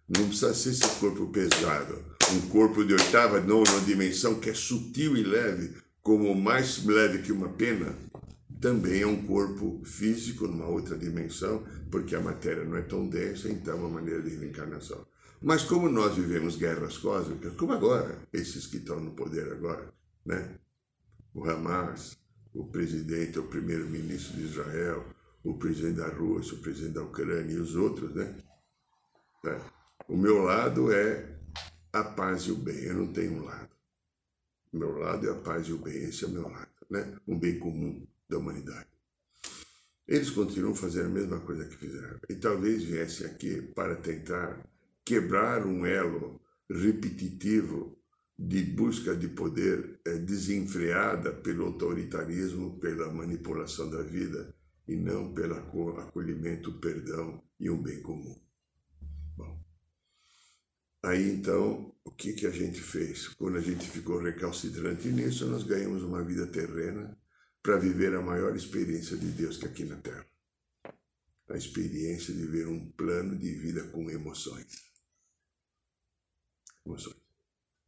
Não 0.08 0.26
precisa 0.26 0.54
ser 0.54 0.70
esse 0.70 0.98
corpo 0.98 1.28
pesado. 1.28 1.94
Um 2.32 2.48
corpo 2.48 2.84
de 2.84 2.94
oitava, 2.94 3.40
nona 3.40 3.80
dimensão 3.86 4.40
que 4.40 4.50
é 4.50 4.54
sutil 4.54 5.16
e 5.16 5.22
leve, 5.22 5.80
como 6.02 6.34
mais 6.34 6.84
leve 6.84 7.22
que 7.22 7.30
uma 7.30 7.52
pena, 7.52 7.96
também 8.58 9.02
é 9.02 9.06
um 9.06 9.26
corpo 9.26 9.80
físico 9.84 10.46
numa 10.46 10.66
outra 10.66 10.96
dimensão, 10.96 11.64
porque 11.90 12.14
a 12.14 12.20
matéria 12.20 12.64
não 12.64 12.76
é 12.76 12.82
tão 12.82 13.08
densa, 13.08 13.50
então 13.50 13.74
é 13.74 13.76
uma 13.76 13.88
maneira 13.88 14.22
de 14.22 14.36
reencarnação. 14.36 15.06
Mas 15.42 15.62
como 15.62 15.88
nós 15.88 16.16
vivemos 16.16 16.56
guerras 16.56 16.98
cósmicas, 16.98 17.54
como 17.54 17.72
agora, 17.72 18.18
esses 18.32 18.66
que 18.66 18.76
estão 18.76 19.00
no 19.00 19.12
poder 19.12 19.50
agora, 19.52 19.92
né? 20.24 20.58
O 21.32 21.48
Hamas, 21.48 22.18
o 22.52 22.66
presidente, 22.66 23.38
o 23.38 23.44
primeiro-ministro 23.44 24.36
de 24.36 24.42
Israel, 24.42 25.06
o 25.42 25.56
presidente 25.56 25.96
da 25.96 26.08
Rússia, 26.08 26.54
o 26.54 26.60
presidente 26.60 26.94
da 26.94 27.02
Ucrânia 27.02 27.54
e 27.54 27.58
os 27.58 27.74
outros, 27.74 28.14
né? 28.14 28.36
É. 29.46 29.60
O 30.06 30.16
meu 30.16 30.42
lado 30.42 30.92
é 30.92 31.38
a 31.92 32.04
paz 32.04 32.42
e 32.42 32.52
o 32.52 32.56
bem, 32.56 32.84
eu 32.84 32.94
não 32.94 33.12
tenho 33.12 33.40
um 33.40 33.44
lado. 33.44 33.70
O 34.72 34.76
meu 34.76 34.98
lado 34.98 35.26
é 35.26 35.30
a 35.30 35.36
paz 35.36 35.66
e 35.68 35.72
o 35.72 35.78
bem, 35.78 36.02
esse 36.02 36.24
é 36.24 36.28
o 36.28 36.30
meu 36.30 36.48
lado, 36.48 36.68
né? 36.90 37.16
Um 37.26 37.38
bem 37.38 37.58
comum 37.58 38.06
da 38.30 38.38
humanidade. 38.38 38.88
Eles 40.08 40.30
continuam 40.30 40.74
fazendo 40.74 41.06
a 41.06 41.10
mesma 41.10 41.40
coisa 41.40 41.66
que 41.66 41.76
fizeram. 41.76 42.18
E 42.28 42.34
talvez 42.34 42.82
viessem 42.82 43.26
aqui 43.26 43.60
para 43.62 43.94
tentar 43.96 44.64
quebrar 45.04 45.66
um 45.66 45.84
elo 45.84 46.40
repetitivo 46.68 47.96
de 48.38 48.62
busca 48.62 49.14
de 49.14 49.28
poder 49.28 50.00
é, 50.06 50.14
desenfreada 50.14 51.32
pelo 51.32 51.66
autoritarismo, 51.66 52.78
pela 52.80 53.12
manipulação 53.12 53.90
da 53.90 54.02
vida 54.02 54.54
e 54.88 54.96
não 54.96 55.32
pelo 55.32 55.54
acolhimento, 55.54 56.72
perdão 56.80 57.42
e 57.58 57.68
um 57.68 57.80
bem 57.80 58.00
comum. 58.02 58.40
Bom, 59.36 59.62
aí 61.04 61.30
então, 61.30 61.94
o 62.04 62.10
que, 62.10 62.32
que 62.32 62.46
a 62.46 62.50
gente 62.50 62.80
fez? 62.80 63.28
Quando 63.28 63.58
a 63.58 63.60
gente 63.60 63.86
ficou 63.88 64.18
recalcitrante 64.18 65.08
nisso, 65.08 65.46
nós 65.46 65.62
ganhamos 65.62 66.02
uma 66.02 66.24
vida 66.24 66.46
terrena 66.46 67.16
para 67.62 67.78
viver 67.78 68.14
a 68.14 68.22
maior 68.22 68.56
experiência 68.56 69.16
de 69.16 69.26
Deus 69.26 69.56
que 69.56 69.66
aqui 69.66 69.84
na 69.84 69.96
Terra. 69.96 70.26
A 71.48 71.56
experiência 71.56 72.32
de 72.32 72.46
ver 72.46 72.68
um 72.68 72.90
plano 72.92 73.36
de 73.36 73.52
vida 73.52 73.82
com 73.88 74.08
emoções 74.10 74.90
emoções. 76.90 77.16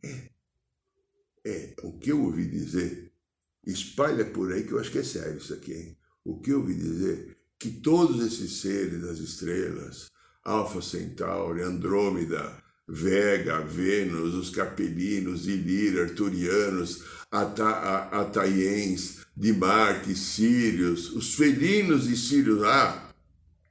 É. 0.03 0.31
É, 1.45 1.75
o 1.83 1.99
que 1.99 2.13
eu 2.13 2.23
ouvi 2.23 2.47
dizer, 2.47 3.13
espalha 3.67 4.25
por 4.25 4.53
aí 4.53 4.65
que 4.65 4.73
eu 4.73 4.79
acho 4.79 4.93
que 4.93 4.99
é 4.99 5.05
sério 5.05 5.39
isso 5.39 5.53
aqui, 5.53 5.73
hein? 5.73 5.99
O 6.25 6.41
que 6.41 6.51
eu 6.51 6.61
ouvi 6.61 6.75
dizer, 6.75 7.37
que 7.59 7.81
todos 7.81 8.25
esses 8.25 8.61
seres 8.61 9.03
das 9.03 9.19
estrelas, 9.19 10.09
Alfa 10.45 10.81
Centauri, 10.81 11.63
Andrômeda, 11.63 12.62
Vega, 12.89 13.61
Vênus, 13.61 14.35
os 14.35 14.51
capelinos, 14.51 15.47
Ilírio, 15.47 16.03
Arturianos, 16.03 17.03
Ata, 17.31 18.09
Ataiens, 18.11 19.21
de 19.37 19.53
Marte, 19.53 20.15
Sírios, 20.15 21.11
os 21.13 21.35
felinos 21.35 22.09
e 22.09 22.17
Sírios, 22.17 22.63
ah, 22.65 23.09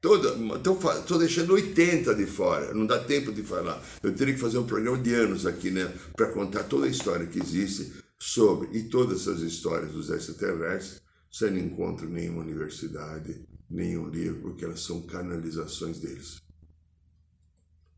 Estou 0.04 1.20
deixando 1.20 1.54
80 1.54 2.16
de 2.16 2.26
fora, 2.26 2.74
não 2.74 2.88
dá 2.88 2.98
tempo 2.98 3.32
de 3.32 3.44
falar. 3.44 3.80
Eu 4.02 4.12
teria 4.16 4.34
que 4.34 4.40
fazer 4.40 4.58
um 4.58 4.66
programa 4.66 4.98
de 4.98 5.14
anos 5.14 5.46
aqui, 5.46 5.70
né? 5.70 5.94
Para 6.16 6.32
contar 6.32 6.64
toda 6.64 6.88
a 6.88 6.90
história 6.90 7.28
que 7.28 7.40
existe 7.40 7.94
sobre. 8.18 8.76
E 8.76 8.90
todas 8.90 9.22
essas 9.22 9.42
histórias 9.42 9.92
dos 9.92 10.10
extraterrestres 10.10 11.00
você 11.32 11.52
não 11.52 11.60
encontra 11.60 12.08
nenhuma 12.08 12.42
universidade, 12.42 13.46
nenhum 13.70 14.10
livro, 14.10 14.42
porque 14.42 14.66
elas 14.66 14.82
são 14.82 15.02
canalizações 15.04 16.00
deles. 16.00 16.42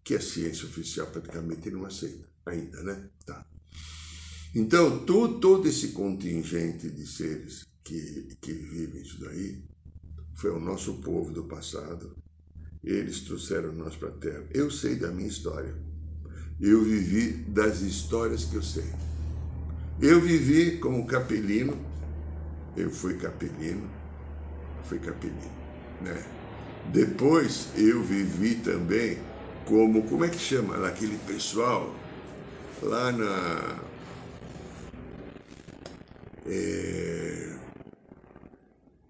Que 0.04 0.16
a 0.16 0.22
ciência 0.22 0.66
oficial 0.66 1.08
praticamente 1.08 1.70
não 1.72 1.86
aceita 1.86 2.28
ainda, 2.46 2.84
né? 2.84 3.10
Tá. 3.26 3.46
Então, 4.56 5.06
todo, 5.06 5.40
todo 5.40 5.68
esse 5.68 5.90
contingente 5.90 6.90
de 6.90 7.08
seres 7.08 7.66
que, 7.84 8.38
que 8.42 8.54
vivem 8.54 9.02
isso 9.02 9.20
daí 9.20 9.64
foi 10.36 10.52
o 10.52 10.60
nosso 10.60 10.96
povo 11.02 11.32
do 11.32 11.46
passado. 11.46 12.16
Eles 12.84 13.22
trouxeram 13.22 13.72
nós 13.74 13.96
para 13.96 14.10
a 14.10 14.14
terra. 14.14 14.46
Eu 14.54 14.70
sei 14.70 14.96
da 14.96 15.10
minha 15.10 15.28
história. 15.28 15.74
Eu 16.60 16.84
vivi 16.84 17.32
das 17.50 17.82
histórias 17.82 18.46
que 18.46 18.56
eu 18.56 18.64
sei. 18.64 18.90
Eu 20.02 20.20
vivi 20.20 20.78
como 20.78 21.08
capelino. 21.08 21.78
Eu 22.76 22.90
fui 22.90 23.16
capelino. 23.16 23.90
Fui 24.84 25.00
capelino, 25.00 25.52
né? 26.02 26.26
Depois 26.92 27.70
eu 27.78 28.04
vivi 28.04 28.56
também 28.56 29.18
como, 29.66 30.04
como 30.08 30.26
é 30.26 30.30
que 30.30 30.38
chama 30.38 30.88
aquele 30.88 31.18
pessoal 31.20 31.94
lá 32.82 33.12
na. 33.12 33.84
É, 36.46 37.60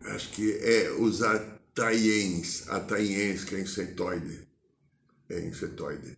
acho 0.05 0.31
que 0.31 0.51
é 0.53 0.91
os 0.91 1.23
ataiens, 1.23 2.69
ataiens, 2.69 3.43
que 3.43 3.55
é 3.55 3.61
insetoide. 3.61 4.47
É 5.29 5.39
insetoide. 5.39 6.17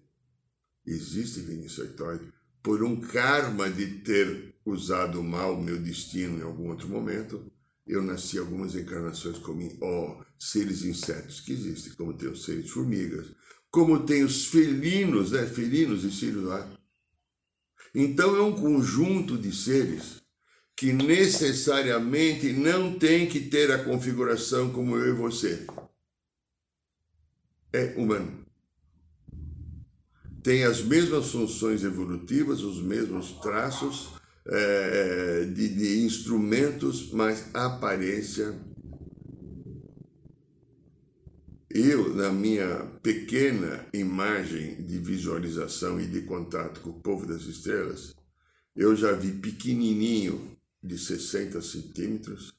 Existe 0.86 1.40
vida 1.40 1.66
insetoide. 1.66 2.34
Por 2.62 2.84
um 2.84 3.00
karma 3.00 3.70
de 3.70 4.00
ter 4.00 4.56
usado 4.66 5.24
mal 5.24 5.56
o 5.56 5.64
meu 5.64 5.80
destino 5.80 6.40
em 6.40 6.42
algum 6.42 6.70
outro 6.70 6.90
momento, 6.90 7.52
eu 7.86 8.02
nasci 8.02 8.40
algumas 8.40 8.76
encarnações 8.76 9.38
como 9.38 9.62
oh, 9.82 10.24
seres 10.40 10.84
insetos 10.84 11.40
que 11.40 11.54
existem, 11.54 11.94
como 11.94 12.18
tem 12.18 12.28
os 12.28 12.44
seres 12.44 12.70
formigas, 12.72 13.28
como 13.76 14.06
tem 14.06 14.24
os 14.24 14.46
felinos, 14.46 15.32
né? 15.32 15.46
Felinos 15.46 16.06
e 16.06 16.10
seres 16.10 16.44
lá. 16.44 16.66
Então 17.94 18.34
é 18.38 18.42
um 18.42 18.54
conjunto 18.54 19.38
de 19.38 19.54
seres 19.54 20.24
que 20.78 20.94
necessariamente 20.94 22.54
não 22.54 22.98
tem 22.98 23.28
que 23.28 23.42
ter 23.42 23.70
a 23.74 23.84
configuração 23.84 24.72
como 24.72 24.96
eu 24.96 25.10
e 25.10 25.18
você. 25.18 25.68
É 27.74 27.94
humano. 27.98 28.46
Tem 30.42 30.64
as 30.64 30.82
mesmas 30.82 31.32
funções 31.32 31.84
evolutivas, 31.84 32.62
os 32.62 32.82
mesmos 32.82 33.34
traços 33.42 34.14
é, 34.48 35.44
de, 35.54 35.68
de 35.68 36.06
instrumentos, 36.06 37.12
mas 37.12 37.54
aparência. 37.54 38.58
Eu, 41.78 42.16
na 42.16 42.32
minha 42.32 42.90
pequena 43.04 43.86
imagem 43.92 44.76
de 44.76 44.98
visualização 44.98 46.00
e 46.00 46.08
de 46.08 46.22
contato 46.22 46.80
com 46.80 46.92
o 46.92 47.02
povo 47.02 47.26
das 47.26 47.42
estrelas, 47.42 48.16
eu 48.74 48.96
já 48.96 49.12
vi 49.12 49.34
pequenininho 49.34 50.56
de 50.82 50.98
60 50.98 51.62
centímetros, 51.62 52.54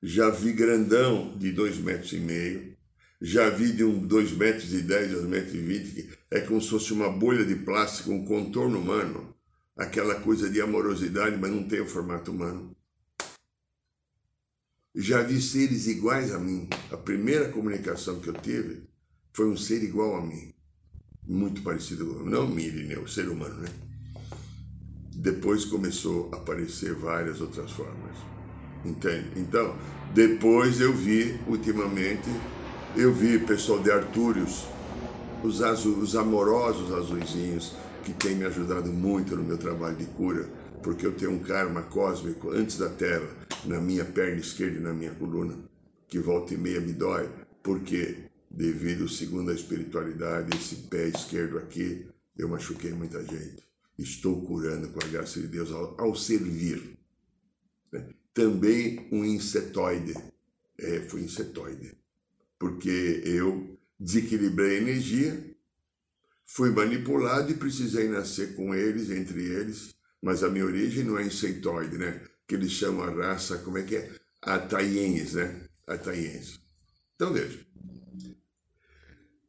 já 0.00 0.30
vi 0.30 0.52
grandão 0.52 1.36
de 1.36 1.50
2 1.50 1.78
metros 1.78 2.12
e 2.12 2.20
meio, 2.20 2.76
já 3.20 3.50
vi 3.50 3.72
de 3.72 3.82
um 3.82 4.06
2 4.06 4.36
metros 4.36 4.72
e 4.72 4.82
10, 4.82 5.12
2 5.14 5.24
metros 5.24 5.54
e 5.56 5.58
20, 5.58 5.92
que 5.92 6.10
é 6.30 6.38
como 6.38 6.60
se 6.60 6.70
fosse 6.70 6.92
uma 6.92 7.10
bolha 7.10 7.44
de 7.44 7.56
plástico, 7.56 8.12
um 8.12 8.24
contorno 8.24 8.78
humano, 8.78 9.34
aquela 9.76 10.14
coisa 10.20 10.48
de 10.48 10.60
amorosidade, 10.60 11.36
mas 11.36 11.50
não 11.50 11.64
tem 11.64 11.80
o 11.80 11.86
formato 11.86 12.30
humano. 12.30 12.76
Já 14.94 15.22
vi 15.22 15.40
seres 15.40 15.86
iguais 15.86 16.32
a 16.32 16.38
mim. 16.38 16.68
A 16.90 16.96
primeira 16.96 17.48
comunicação 17.48 18.20
que 18.20 18.28
eu 18.28 18.34
tive 18.34 18.82
foi 19.32 19.48
um 19.48 19.56
ser 19.56 19.82
igual 19.82 20.16
a 20.16 20.22
mim. 20.26 20.52
Muito 21.26 21.62
parecido 21.62 22.06
com 22.06 22.24
Não 22.24 22.48
Mirineu, 22.48 23.06
ser 23.06 23.28
humano, 23.28 23.60
né? 23.60 23.68
depois 25.20 25.66
começou 25.66 26.30
a 26.32 26.36
aparecer 26.36 26.94
várias 26.94 27.40
outras 27.40 27.70
formas. 27.72 28.16
Entende? 28.84 29.28
Então, 29.36 29.76
depois 30.14 30.80
eu 30.80 30.94
vi, 30.94 31.38
ultimamente, 31.46 32.28
eu 32.96 33.12
vi 33.12 33.38
pessoal 33.38 33.80
de 33.80 33.90
Artúrios, 33.90 34.66
os, 35.44 35.60
os 35.60 36.16
amorosos 36.16 36.92
azuizinhos, 36.92 37.74
que 38.02 38.14
têm 38.14 38.34
me 38.34 38.46
ajudado 38.46 38.90
muito 38.90 39.36
no 39.36 39.44
meu 39.44 39.58
trabalho 39.58 39.96
de 39.96 40.06
cura, 40.06 40.48
porque 40.82 41.06
eu 41.06 41.12
tenho 41.12 41.32
um 41.32 41.38
karma 41.38 41.82
cósmico 41.82 42.50
antes 42.50 42.78
da 42.78 42.88
Terra, 42.88 43.28
na 43.64 43.80
minha 43.80 44.04
perna 44.04 44.40
esquerda 44.40 44.78
e 44.78 44.82
na 44.82 44.92
minha 44.92 45.14
coluna, 45.14 45.58
que 46.08 46.18
volta 46.18 46.54
e 46.54 46.56
meia 46.56 46.80
me 46.80 46.92
dói, 46.92 47.30
porque 47.62 48.30
devido, 48.50 49.08
segundo 49.08 49.50
a 49.50 49.54
espiritualidade, 49.54 50.56
esse 50.56 50.76
pé 50.88 51.08
esquerdo 51.08 51.58
aqui, 51.58 52.06
eu 52.36 52.48
machuquei 52.48 52.92
muita 52.92 53.24
gente. 53.24 53.62
Estou 53.98 54.42
curando 54.42 54.88
com 54.88 55.04
a 55.04 55.08
graça 55.08 55.40
de 55.40 55.46
Deus 55.46 55.70
ao, 55.70 56.00
ao 56.00 56.16
servir. 56.16 56.98
Né? 57.92 58.08
Também 58.32 59.08
um 59.12 59.24
insetoide. 59.24 60.14
É, 60.78 61.00
fui 61.02 61.22
insetoide. 61.22 61.96
Porque 62.58 63.22
eu 63.24 63.78
desequilibrei 63.98 64.78
a 64.78 64.80
energia, 64.80 65.54
fui 66.44 66.70
manipulado 66.70 67.52
e 67.52 67.54
precisei 67.54 68.08
nascer 68.08 68.54
com 68.56 68.74
eles, 68.74 69.10
entre 69.10 69.42
eles, 69.42 69.94
mas 70.22 70.42
a 70.42 70.48
minha 70.48 70.64
origem 70.64 71.04
não 71.04 71.18
é 71.18 71.24
insetoide, 71.24 71.96
né? 71.96 72.20
Que 72.46 72.54
eles 72.54 72.72
chamam 72.72 73.04
a 73.04 73.10
raça, 73.10 73.58
como 73.58 73.78
é 73.78 73.82
que 73.82 73.96
é? 73.96 74.10
Ataiense, 74.42 75.36
né? 75.36 75.62
Ataiense. 75.86 76.58
Então 77.14 77.32
veja. 77.32 77.58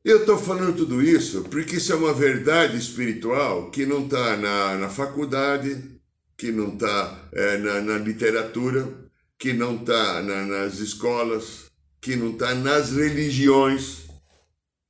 Eu 0.04 0.22
estou 0.22 0.38
falando 0.38 0.76
tudo 0.76 1.02
isso 1.02 1.44
porque 1.44 1.76
isso 1.76 1.94
é 1.94 1.96
uma 1.96 2.14
verdade 2.14 2.76
espiritual 2.76 3.70
que 3.70 3.86
não 3.86 4.06
está 4.06 4.36
na, 4.36 4.78
na 4.78 4.90
faculdade, 4.90 6.02
que 6.36 6.52
não 6.52 6.74
está 6.74 7.30
é, 7.32 7.58
na, 7.58 7.82
na, 7.82 7.98
literatura, 8.00 8.92
que 9.38 9.54
não 9.54 9.76
está 9.76 10.22
na, 10.24 10.44
nas 10.44 10.80
escolas, 10.80 11.66
que 12.02 12.16
não 12.16 12.32
está 12.32 12.56
nas 12.56 12.92
religiões, 12.92 14.08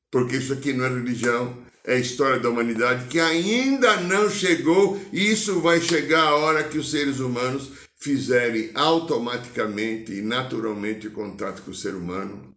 porque 0.10 0.38
isso 0.38 0.54
aqui 0.54 0.72
não 0.72 0.86
é 0.86 0.90
religião, 0.90 1.62
é 1.86 2.00
história 2.00 2.40
da 2.40 2.50
humanidade 2.50 3.08
que 3.08 3.20
ainda 3.20 3.98
não 4.02 4.30
chegou, 4.30 5.02
e 5.12 5.32
isso 5.32 5.60
vai 5.62 5.82
chegar 5.82 6.24
a 6.24 6.36
hora 6.36 6.64
que 6.64 6.78
os 6.78 6.92
seres 6.92 7.20
humanos 7.20 7.70
fizerem 8.00 8.72
automaticamente 8.74 10.14
e 10.14 10.22
naturalmente 10.22 11.10
contato 11.10 11.62
com 11.62 11.72
o 11.72 11.76
ser 11.76 11.96
humano 11.96 12.52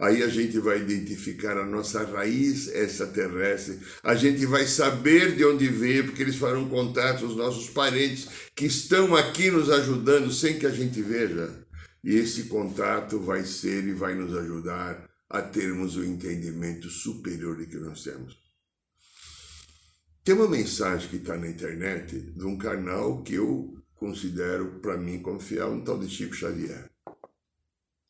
Aí 0.00 0.22
a 0.22 0.28
gente 0.28 0.58
vai 0.58 0.80
identificar 0.80 1.58
a 1.58 1.66
nossa 1.66 2.02
raiz 2.02 2.68
extraterrestre, 2.68 3.78
a 4.02 4.14
gente 4.14 4.46
vai 4.46 4.66
saber 4.66 5.36
de 5.36 5.44
onde 5.44 5.68
veio, 5.68 6.06
porque 6.06 6.22
eles 6.22 6.36
farão 6.36 6.70
contato 6.70 7.26
os 7.26 7.36
nossos 7.36 7.68
parentes 7.68 8.26
que 8.56 8.64
estão 8.64 9.14
aqui 9.14 9.50
nos 9.50 9.68
ajudando 9.68 10.32
sem 10.32 10.58
que 10.58 10.64
a 10.64 10.70
gente 10.70 11.02
veja. 11.02 11.54
E 12.02 12.16
esse 12.16 12.44
contato 12.44 13.20
vai 13.20 13.44
ser 13.44 13.84
e 13.84 13.92
vai 13.92 14.14
nos 14.14 14.34
ajudar 14.34 15.06
a 15.28 15.42
termos 15.42 15.96
o 15.96 16.04
entendimento 16.04 16.88
superior 16.88 17.58
que 17.66 17.76
nós 17.76 18.02
temos. 18.02 18.38
Tem 20.22 20.34
uma 20.34 20.48
mensagem 20.48 21.08
que 21.08 21.16
está 21.16 21.36
na 21.36 21.48
internet 21.48 22.20
de 22.20 22.44
um 22.44 22.58
canal 22.58 23.22
que 23.22 23.34
eu 23.34 23.82
considero 23.94 24.80
para 24.80 24.96
mim 24.96 25.20
confiar, 25.20 25.68
um 25.68 25.82
tal 25.82 25.98
de 25.98 26.08
Chico 26.10 26.34
Xavier. 26.34 26.90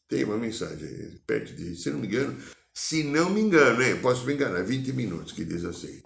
Tem 0.08 0.24
uma 0.24 0.36
mensagem 0.36 1.20
perto 1.24 1.54
de, 1.54 1.76
se 1.76 1.88
não 1.90 2.00
me 2.00 2.08
engano, 2.08 2.36
se 2.74 3.04
não 3.04 3.30
me 3.30 3.40
engano, 3.40 3.80
hein, 3.80 4.00
posso 4.00 4.26
me 4.26 4.34
enganar, 4.34 4.64
20 4.64 4.92
minutos, 4.92 5.32
que 5.32 5.44
diz 5.44 5.64
assim: 5.64 6.02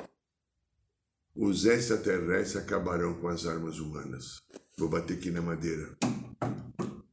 Os 1.35 1.65
extraterrestres 1.65 2.57
acabarão 2.57 3.15
com 3.15 3.29
as 3.29 3.47
armas 3.47 3.79
humanas. 3.79 4.43
Vou 4.77 4.91
bater 4.91 5.17
aqui 5.17 5.31
na 5.31 5.41
madeira. 5.41 5.97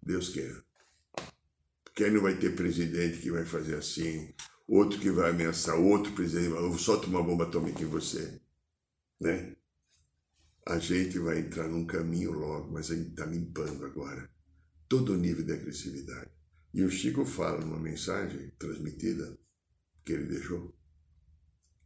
Deus 0.04 0.30
queira. 0.30 0.62
Porque 1.86 2.04
aí 2.04 2.12
não 2.12 2.22
vai 2.22 2.36
ter 2.36 2.56
presidente 2.56 3.20
que 3.20 3.32
vai 3.32 3.46
fazer 3.46 3.76
assim, 3.76 4.34
outro 4.68 5.00
que 5.00 5.12
vai 5.12 5.30
ameaçar 5.30 5.78
outro 5.80 6.12
presidente, 6.14 6.50
eu 6.50 6.78
solto 6.78 7.08
uma 7.08 7.24
bomba 7.24 7.46
atômica 7.46 7.82
em 7.84 7.88
você. 7.88 8.41
Né? 9.22 9.56
A 10.66 10.80
gente 10.80 11.20
vai 11.20 11.40
entrar 11.40 11.68
num 11.68 11.86
caminho 11.86 12.32
logo, 12.32 12.72
mas 12.72 12.90
a 12.90 12.96
gente 12.96 13.12
está 13.12 13.24
limpando 13.24 13.86
agora 13.86 14.28
todo 14.90 15.14
o 15.14 15.18
nível 15.18 15.46
de 15.46 15.54
agressividade. 15.54 16.32
E 16.74 16.84
o 16.84 16.90
Chico 16.90 17.24
fala 17.24 17.62
numa 17.62 17.80
mensagem 17.80 18.52
transmitida 18.58 19.38
que 20.04 20.14
ele 20.14 20.26
deixou, 20.26 20.76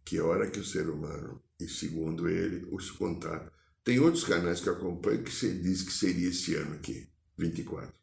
que 0.05 0.17
a 0.17 0.23
hora 0.23 0.49
que 0.49 0.59
o 0.59 0.65
ser 0.65 0.89
humano, 0.89 1.43
e 1.59 1.67
segundo 1.67 2.29
ele, 2.29 2.65
os 2.71 2.89
contatos. 2.89 3.51
Tem 3.83 3.99
outros 3.99 4.23
canais 4.23 4.61
que 4.61 4.69
acompanham 4.69 5.23
que 5.23 5.31
você 5.31 5.53
diz 5.53 5.81
que 5.81 5.91
seria 5.91 6.29
esse 6.29 6.55
ano 6.55 6.75
aqui, 6.75 7.09
24. 7.37 7.93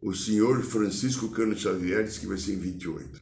O 0.00 0.14
senhor 0.14 0.62
Francisco 0.64 1.30
Cano 1.30 1.56
Xavier 1.56 2.04
diz 2.04 2.18
que 2.18 2.26
vai 2.26 2.38
ser 2.38 2.54
em 2.54 2.58
28, 2.58 3.20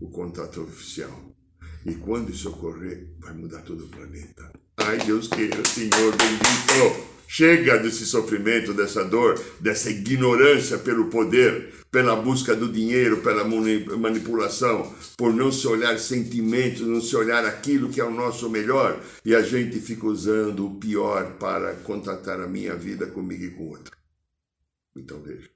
o 0.00 0.10
contato 0.10 0.60
oficial. 0.60 1.36
E 1.84 1.94
quando 1.96 2.30
isso 2.30 2.48
ocorrer, 2.50 3.14
vai 3.18 3.34
mudar 3.34 3.62
todo 3.62 3.84
o 3.84 3.88
planeta. 3.88 4.52
Ai, 4.86 4.98
Deus 4.98 5.26
queira, 5.26 5.64
Senhor 5.64 6.14
bendito! 6.16 7.06
Chega 7.26 7.76
desse 7.76 8.06
sofrimento, 8.06 8.72
dessa 8.72 9.04
dor, 9.04 9.36
dessa 9.58 9.90
ignorância 9.90 10.78
pelo 10.78 11.10
poder, 11.10 11.74
pela 11.90 12.14
busca 12.14 12.54
do 12.54 12.70
dinheiro, 12.70 13.20
pela 13.20 13.42
manipulação, 13.42 14.94
por 15.16 15.34
não 15.34 15.50
se 15.50 15.66
olhar 15.66 15.98
sentimentos, 15.98 16.82
não 16.82 17.00
se 17.00 17.16
olhar 17.16 17.44
aquilo 17.44 17.90
que 17.90 18.00
é 18.00 18.04
o 18.04 18.12
nosso 18.12 18.48
melhor, 18.48 19.02
e 19.24 19.34
a 19.34 19.42
gente 19.42 19.80
fica 19.80 20.06
usando 20.06 20.64
o 20.64 20.78
pior 20.78 21.32
para 21.32 21.74
contatar 21.78 22.40
a 22.40 22.46
minha 22.46 22.76
vida 22.76 23.08
comigo 23.08 23.42
e 23.42 23.50
com 23.50 23.70
outro. 23.70 23.96
Então 24.96 25.20
veja. 25.20 25.50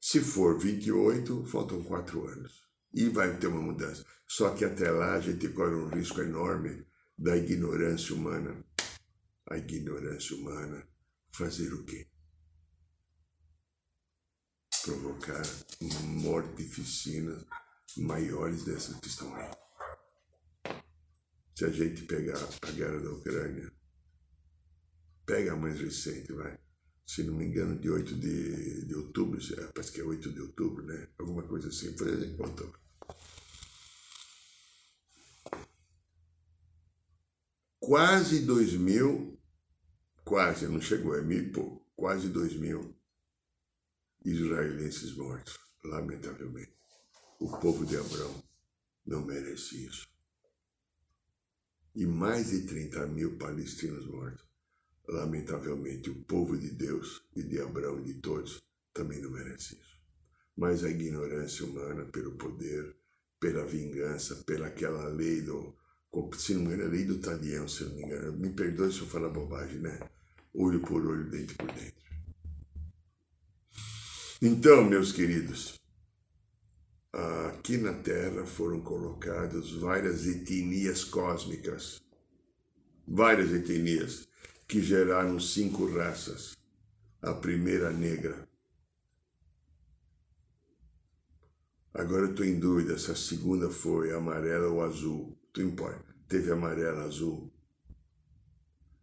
Se 0.00 0.20
for 0.20 0.56
28, 0.56 1.46
faltam 1.46 1.82
quatro 1.82 2.28
anos. 2.28 2.62
E 2.94 3.08
vai 3.08 3.36
ter 3.38 3.48
uma 3.48 3.60
mudança. 3.60 4.04
Só 4.24 4.50
que 4.50 4.64
até 4.64 4.88
lá 4.88 5.14
a 5.14 5.20
gente 5.20 5.48
corre 5.48 5.74
um 5.74 5.88
risco 5.88 6.20
enorme 6.20 6.84
da 7.16 7.36
ignorância 7.36 8.14
humana 8.14 8.64
a 9.50 9.58
ignorância 9.58 10.36
humana 10.36 10.86
fazer 11.32 11.72
o 11.72 11.84
quê? 11.84 12.06
Provocar 14.82 15.42
mortificinas 16.02 17.44
maiores 17.96 18.64
dessas 18.64 18.98
que 19.00 19.08
estão 19.08 19.34
aí. 19.34 19.50
Se 21.54 21.64
a 21.64 21.70
gente 21.70 22.02
pegar 22.02 22.38
a 22.62 22.70
guerra 22.70 23.00
da 23.00 23.10
Ucrânia, 23.10 23.72
pega 25.24 25.52
a 25.52 25.56
mais 25.56 25.80
recente, 25.80 26.32
vai. 26.32 26.58
Se 27.06 27.22
não 27.22 27.34
me 27.34 27.46
engano, 27.46 27.78
de 27.78 27.90
8 27.90 28.14
de, 28.16 28.86
de 28.86 28.94
outubro, 28.94 29.38
parece 29.74 29.92
que 29.92 30.00
é 30.00 30.04
8 30.04 30.32
de 30.32 30.40
outubro, 30.40 30.84
né? 30.84 31.08
Alguma 31.18 31.46
coisa 31.46 31.68
assim, 31.68 31.96
foi 31.96 32.12
a 32.12 32.16
gente 32.16 32.36
quase 37.84 38.40
dois 38.40 38.72
mil, 38.72 39.38
quase, 40.24 40.66
não 40.66 40.80
chegou, 40.80 41.14
é 41.14 41.20
mil 41.20 41.38
e 41.38 41.50
pouco, 41.50 41.86
quase 41.94 42.28
dois 42.28 42.54
mil 42.56 42.96
israelenses 44.24 45.14
mortos, 45.14 45.58
lamentavelmente. 45.84 46.72
O 47.38 47.58
povo 47.58 47.84
de 47.84 47.98
Abraão 47.98 48.42
não 49.04 49.26
merece 49.26 49.84
isso. 49.84 50.08
E 51.94 52.06
mais 52.06 52.50
de 52.50 52.62
30 52.62 53.06
mil 53.06 53.36
palestinos 53.36 54.06
mortos. 54.06 54.42
Lamentavelmente, 55.06 56.08
o 56.08 56.24
povo 56.24 56.56
de 56.56 56.70
Deus 56.70 57.22
e 57.36 57.42
de 57.42 57.60
Abraão 57.60 58.00
e 58.00 58.04
de 58.04 58.14
todos 58.14 58.62
também 58.94 59.20
não 59.20 59.30
merece 59.30 59.74
isso. 59.74 60.00
Mas 60.56 60.82
a 60.82 60.88
ignorância 60.88 61.66
humana 61.66 62.06
pelo 62.06 62.32
poder, 62.36 62.96
pela 63.38 63.66
vingança, 63.66 64.36
pela 64.36 64.68
aquela 64.68 65.06
lei 65.08 65.42
do, 65.42 65.76
se 66.36 66.54
não 66.54 66.60
me 66.60 66.66
engano, 66.68 66.84
é 66.84 66.88
lei 66.88 67.04
do 67.04 67.18
Talião, 67.18 67.66
se 67.66 67.84
não 67.84 67.94
me 67.96 68.02
engano. 68.04 68.32
Me 68.32 68.50
perdoe 68.50 68.92
se 68.92 69.00
eu 69.00 69.06
falar 69.06 69.28
bobagem, 69.28 69.80
né? 69.80 69.98
Olho 70.54 70.80
por 70.80 71.04
olho, 71.04 71.28
dente 71.28 71.54
por 71.54 71.70
dente. 71.72 72.04
Então, 74.40 74.84
meus 74.84 75.10
queridos, 75.10 75.74
aqui 77.12 77.76
na 77.78 77.94
Terra 77.94 78.46
foram 78.46 78.80
colocadas 78.80 79.72
várias 79.72 80.26
etnias 80.26 81.02
cósmicas, 81.02 82.00
várias 83.06 83.52
etnias 83.52 84.28
que 84.68 84.82
geraram 84.82 85.40
cinco 85.40 85.86
raças. 85.96 86.54
A 87.22 87.32
primeira 87.32 87.90
negra. 87.90 88.46
Agora 91.94 92.26
eu 92.26 92.30
estou 92.32 92.44
em 92.44 92.58
dúvida 92.58 92.98
se 92.98 93.10
a 93.10 93.16
segunda 93.16 93.70
foi 93.70 94.12
amarela 94.12 94.68
ou 94.68 94.82
azul 94.82 95.33
tu 95.54 95.62
importa. 95.62 96.04
Teve 96.28 96.50
amarela, 96.50 97.04
azul. 97.04 97.50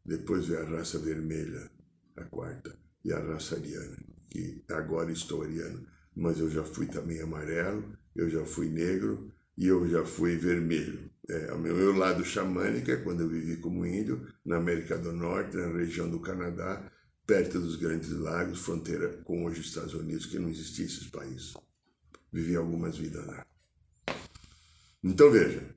Depois 0.05 0.45
veio 0.45 0.61
a 0.61 0.69
raça 0.69 0.99
vermelha, 0.99 1.71
a 2.17 2.23
quarta, 2.25 2.77
e 3.03 3.11
a 3.11 3.19
raça 3.19 3.55
ariana, 3.55 3.97
que 4.29 4.63
agora 4.69 5.11
estou 5.11 5.41
ariano. 5.41 5.87
Mas 6.15 6.39
eu 6.39 6.49
já 6.49 6.63
fui 6.63 6.85
também 6.87 7.21
amarelo, 7.21 7.97
eu 8.15 8.29
já 8.29 8.45
fui 8.45 8.69
negro, 8.69 9.31
e 9.57 9.67
eu 9.67 9.87
já 9.87 10.05
fui 10.05 10.35
vermelho. 10.35 11.09
É, 11.29 11.53
o 11.53 11.59
meu 11.59 11.95
lado 11.95 12.25
xamânico 12.25 12.91
é 12.91 12.97
quando 12.97 13.21
eu 13.21 13.29
vivi 13.29 13.57
como 13.57 13.85
índio 13.85 14.27
na 14.43 14.57
América 14.57 14.97
do 14.97 15.13
Norte, 15.13 15.55
na 15.55 15.67
região 15.67 16.09
do 16.09 16.19
Canadá, 16.19 16.91
perto 17.25 17.59
dos 17.59 17.77
Grandes 17.77 18.11
Lagos, 18.11 18.59
fronteira 18.59 19.07
com 19.23 19.45
hoje 19.45 19.61
Estados 19.61 19.93
Unidos, 19.93 20.25
que 20.25 20.39
não 20.39 20.49
existia 20.49 20.85
esses 20.85 21.07
países. 21.07 21.53
Vivi 22.33 22.55
algumas 22.55 22.97
vidas 22.97 23.25
lá. 23.25 23.45
Então 25.03 25.31
veja, 25.31 25.75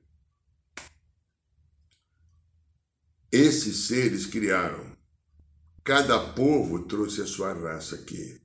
esses 3.35 3.87
seres 3.87 4.25
criaram, 4.25 4.95
cada 5.83 6.17
povo 6.17 6.85
trouxe 6.85 7.21
a 7.21 7.27
sua 7.27 7.51
raça 7.51 7.95
aqui. 7.95 8.39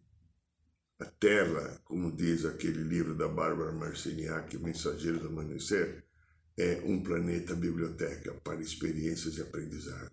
A 0.99 1.05
Terra, 1.05 1.81
como 1.85 2.11
diz 2.11 2.45
aquele 2.45 2.83
livro 2.83 3.15
da 3.15 3.29
Bárbara 3.29 3.71
Marciniak, 3.71 4.59
Mensageiro 4.59 5.21
do 5.21 5.29
Amanhecer, 5.29 6.05
é 6.59 6.83
um 6.85 7.01
planeta 7.01 7.55
biblioteca 7.55 8.35
para 8.43 8.61
experiências 8.61 9.39
e 9.39 9.43
aprendizado. 9.43 10.11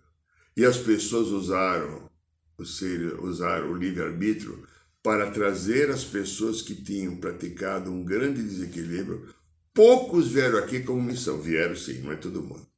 E 0.56 0.64
as 0.64 0.78
pessoas 0.78 1.30
usaram 1.30 2.08
o, 2.56 2.64
ser, 2.64 3.20
usaram 3.20 3.72
o 3.72 3.76
livre-arbítrio 3.76 4.64
para 5.02 5.32
trazer 5.32 5.90
as 5.90 6.04
pessoas 6.04 6.62
que 6.62 6.76
tinham 6.76 7.18
praticado 7.18 7.92
um 7.92 8.06
grande 8.06 8.44
desequilíbrio. 8.44 9.28
Poucos 9.74 10.28
vieram 10.28 10.60
aqui 10.60 10.82
como 10.82 11.02
missão, 11.02 11.42
vieram 11.42 11.76
sim, 11.76 12.00
não 12.02 12.12
é 12.12 12.16
todo 12.16 12.44
mundo. 12.44 12.77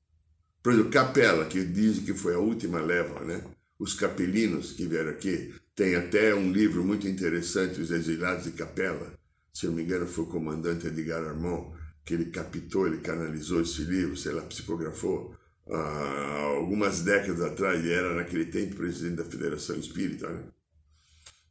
Por 0.62 0.74
exemplo, 0.74 0.92
Capela, 0.92 1.46
que 1.46 1.64
dizem 1.64 2.04
que 2.04 2.14
foi 2.14 2.34
a 2.36 2.40
última 2.40 2.82
leva, 2.82 3.24
né? 3.24 3.44
Os 3.78 3.94
capelinos 3.94 4.74
que 4.74 4.86
vieram 4.86 5.12
aqui, 5.12 5.54
tem 5.74 5.96
até 5.96 6.36
um 6.36 6.52
livro 6.52 6.84
muito 6.84 7.08
interessante, 7.08 7.80
Os 7.80 7.92
Exilados 7.92 8.44
de 8.44 8.52
Capela. 8.52 9.14
Se 9.54 9.66
eu 9.66 9.70
não 9.70 9.78
me 9.78 9.84
engano, 9.84 10.06
foi 10.06 10.26
o 10.26 10.28
comandante 10.28 10.88
Edgar 10.88 11.24
Armand, 11.24 11.72
que 12.04 12.14
ele 12.14 12.26
captou, 12.26 12.86
ele 12.86 12.98
canalizou 12.98 13.62
esse 13.62 13.84
livro, 13.84 14.18
sei 14.18 14.34
lá, 14.34 14.42
psicografou. 14.42 15.34
Ah, 15.72 16.56
algumas 16.58 17.02
décadas 17.02 17.42
atrás, 17.42 17.80
ele 17.80 17.94
era 17.94 18.14
naquele 18.16 18.46
tempo 18.46 18.76
presidente 18.76 19.18
da 19.18 19.24
Federação 19.24 19.78
Espírita, 19.78 20.28
né? 20.30 20.44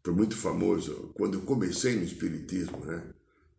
Foi 0.05 0.13
muito 0.13 0.37
famoso. 0.37 1.13
Quando 1.15 1.39
eu 1.39 1.43
comecei 1.43 1.97
no 1.97 2.05
Espiritismo, 2.05 2.85
né? 2.85 3.03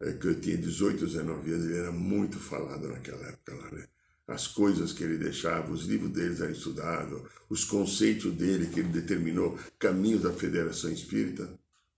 É 0.01 0.13
que 0.13 0.27
eu 0.27 0.39
tinha 0.39 0.57
18, 0.57 1.05
19 1.05 1.51
anos, 1.51 1.65
ele 1.65 1.77
era 1.77 1.91
muito 1.91 2.39
falado 2.39 2.87
naquela 2.87 3.25
época 3.27 3.55
lá, 3.55 3.71
né? 3.71 3.87
As 4.29 4.45
coisas 4.45 4.93
que 4.93 5.03
ele 5.03 5.17
deixava, 5.17 5.71
os 5.71 5.85
livros 5.85 6.11
deles 6.11 6.39
eram 6.39 6.51
estudados, 6.51 7.23
os 7.49 7.63
conceitos 7.63 8.31
dele 8.35 8.67
que 8.67 8.79
ele 8.79 8.89
determinou, 8.89 9.57
caminhos 9.79 10.21
da 10.21 10.31
Federação 10.31 10.91
Espírita. 10.91 11.51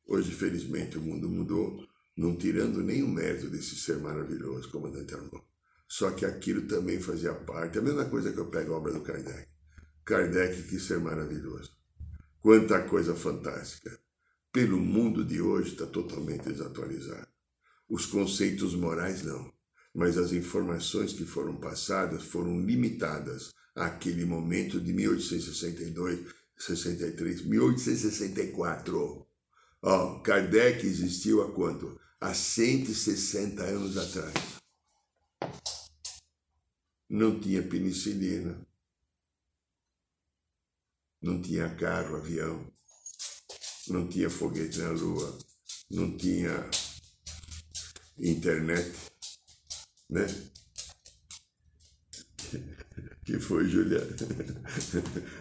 Hoje, 0.07 0.31
felizmente, 0.31 0.97
o 0.97 1.01
mundo 1.01 1.27
mudou, 1.27 1.85
não 2.15 2.37
tirando 2.37 2.81
nenhum 2.81 3.09
mérito 3.09 3.49
desse 3.49 3.75
ser 3.75 3.97
maravilhoso, 3.97 4.69
comandante 4.69 5.13
Armand. 5.13 5.43
Só 5.89 6.11
que 6.11 6.25
aquilo 6.25 6.61
também 6.61 7.01
fazia 7.01 7.33
parte, 7.33 7.77
a 7.77 7.81
mesma 7.81 8.05
coisa 8.05 8.31
que 8.31 8.39
eu 8.39 8.49
pego 8.49 8.73
a 8.73 8.77
obra 8.77 8.93
do 8.93 9.01
Kardec. 9.01 9.49
Kardec 10.05 10.63
quis 10.69 10.83
ser 10.83 10.99
maravilhoso. 10.99 11.71
Quanta 12.39 12.81
coisa 12.83 13.13
fantástica. 13.13 13.99
Pelo 14.53 14.77
mundo 14.77 15.25
de 15.25 15.41
hoje 15.41 15.73
está 15.73 15.85
totalmente 15.85 16.45
desatualizado. 16.45 17.27
Os 17.89 18.05
conceitos 18.05 18.73
morais 18.73 19.21
não 19.23 19.51
mas 19.93 20.17
as 20.17 20.31
informações 20.31 21.13
que 21.13 21.25
foram 21.25 21.57
passadas 21.57 22.23
foram 22.23 22.59
limitadas 22.61 23.53
àquele 23.75 24.25
momento 24.25 24.79
de 24.79 24.93
1862, 24.93 26.33
63, 26.57 27.45
1864. 27.45 29.27
Ó, 29.83 30.17
oh, 30.17 30.21
Kardec 30.21 30.85
existiu 30.85 31.41
há 31.41 31.51
quanto? 31.51 31.99
Há 32.19 32.33
160 32.33 33.63
anos 33.63 33.97
atrás. 33.97 34.33
Não 37.09 37.39
tinha 37.39 37.61
penicilina, 37.61 38.65
não 41.21 41.41
tinha 41.41 41.75
carro, 41.75 42.15
avião, 42.15 42.71
não 43.89 44.07
tinha 44.07 44.29
foguete 44.29 44.79
na 44.79 44.91
lua, 44.91 45.37
não 45.89 46.15
tinha 46.15 46.69
internet 48.17 49.10
né? 50.11 50.27
Que 53.23 53.39
foi, 53.39 53.65
Julia? 53.65 54.05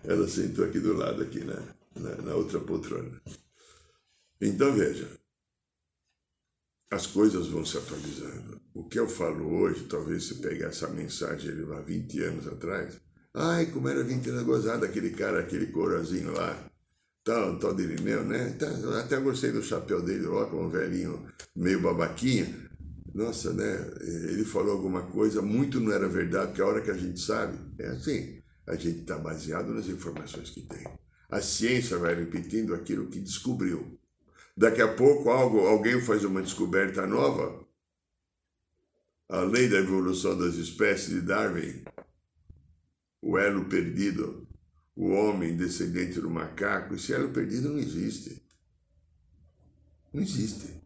Ela 0.05 0.29
sentou 0.29 0.65
aqui 0.65 0.79
do 0.79 0.93
lado, 0.93 1.23
aqui 1.23 1.43
na, 1.45 1.61
na, 1.97 2.17
na 2.23 2.35
outra 2.35 2.61
poltrona. 2.61 3.21
Então, 4.41 4.73
veja, 4.73 5.09
as 6.91 7.07
coisas 7.07 7.49
vão 7.49 7.65
se 7.65 7.77
atualizando. 7.79 8.61
O 8.75 8.85
que 8.85 8.99
eu 8.99 9.09
falo 9.09 9.61
hoje, 9.61 9.85
talvez 9.85 10.25
se 10.25 10.37
pegar 10.37 10.69
essa 10.69 10.89
mensagem 10.89 11.55
de 11.55 11.63
lá 11.63 11.81
20 11.81 12.23
anos 12.23 12.47
atrás, 12.47 13.01
ai, 13.35 13.67
como 13.67 13.89
era 13.89 14.05
20 14.05 14.31
anos 14.31 14.43
gozado, 14.45 14.85
aquele 14.85 15.11
cara, 15.11 15.41
aquele 15.41 15.67
corozinho 15.67 16.33
lá, 16.33 16.71
tal, 17.25 17.59
tal 17.59 17.75
de 17.75 17.83
Irineu, 17.83 18.25
né? 18.25 18.57
Até 19.03 19.19
gostei 19.21 19.51
do 19.53 19.63
chapéu 19.63 20.03
dele, 20.03 20.27
ó, 20.27 20.47
como 20.47 20.65
um 20.65 20.71
velhinho 20.71 21.27
meio 21.57 21.81
babaquinha, 21.81 22.70
nossa, 23.15 23.53
né? 23.53 23.91
Ele 24.01 24.45
falou 24.45 24.73
alguma 24.73 25.03
coisa, 25.03 25.43
muito 25.43 25.81
não 25.81 25.93
era 25.93 26.09
verdade, 26.09 26.49
porque 26.49 26.63
a 26.63 26.67
hora 26.67 26.81
que 26.81 26.91
a 26.91 26.97
gente 26.97 27.21
sabe, 27.21 27.59
é 27.79 27.89
assim, 27.89 28.41
a 28.67 28.75
gente 28.77 29.01
está 29.01 29.19
baseado 29.19 29.73
nas 29.75 29.87
informações 29.87 30.51
que 30.51 30.63
tem. 30.63 30.87
A 31.29 31.41
ciência 31.41 31.99
vai 31.99 32.15
repetindo 32.15 32.75
aquilo 32.75 33.09
que 33.09 33.21
descobriu. 33.21 33.99
Daqui 34.57 34.83
a 34.83 34.93
pouco 34.93 35.31
algo, 35.31 35.61
alguém 35.61 36.01
faz 36.01 36.25
uma 36.25 36.43
descoberta 36.43 37.07
nova, 37.07 37.67
a 39.29 39.41
lei 39.43 39.69
da 39.69 39.79
evolução 39.79 40.37
das 40.37 40.57
espécies 40.57 41.11
de 41.11 41.21
Darwin, 41.21 41.85
o 43.23 43.39
elo 43.39 43.65
perdido, 43.67 44.49
o 44.97 45.11
homem 45.11 45.57
descendente 45.57 46.21
do 46.21 46.29
macaco, 46.29 46.95
esse 46.95 47.13
elo 47.13 47.31
perdido 47.31 47.71
não 47.71 47.79
existe. 47.79 48.43
Não 50.13 50.21
existe. 50.21 50.81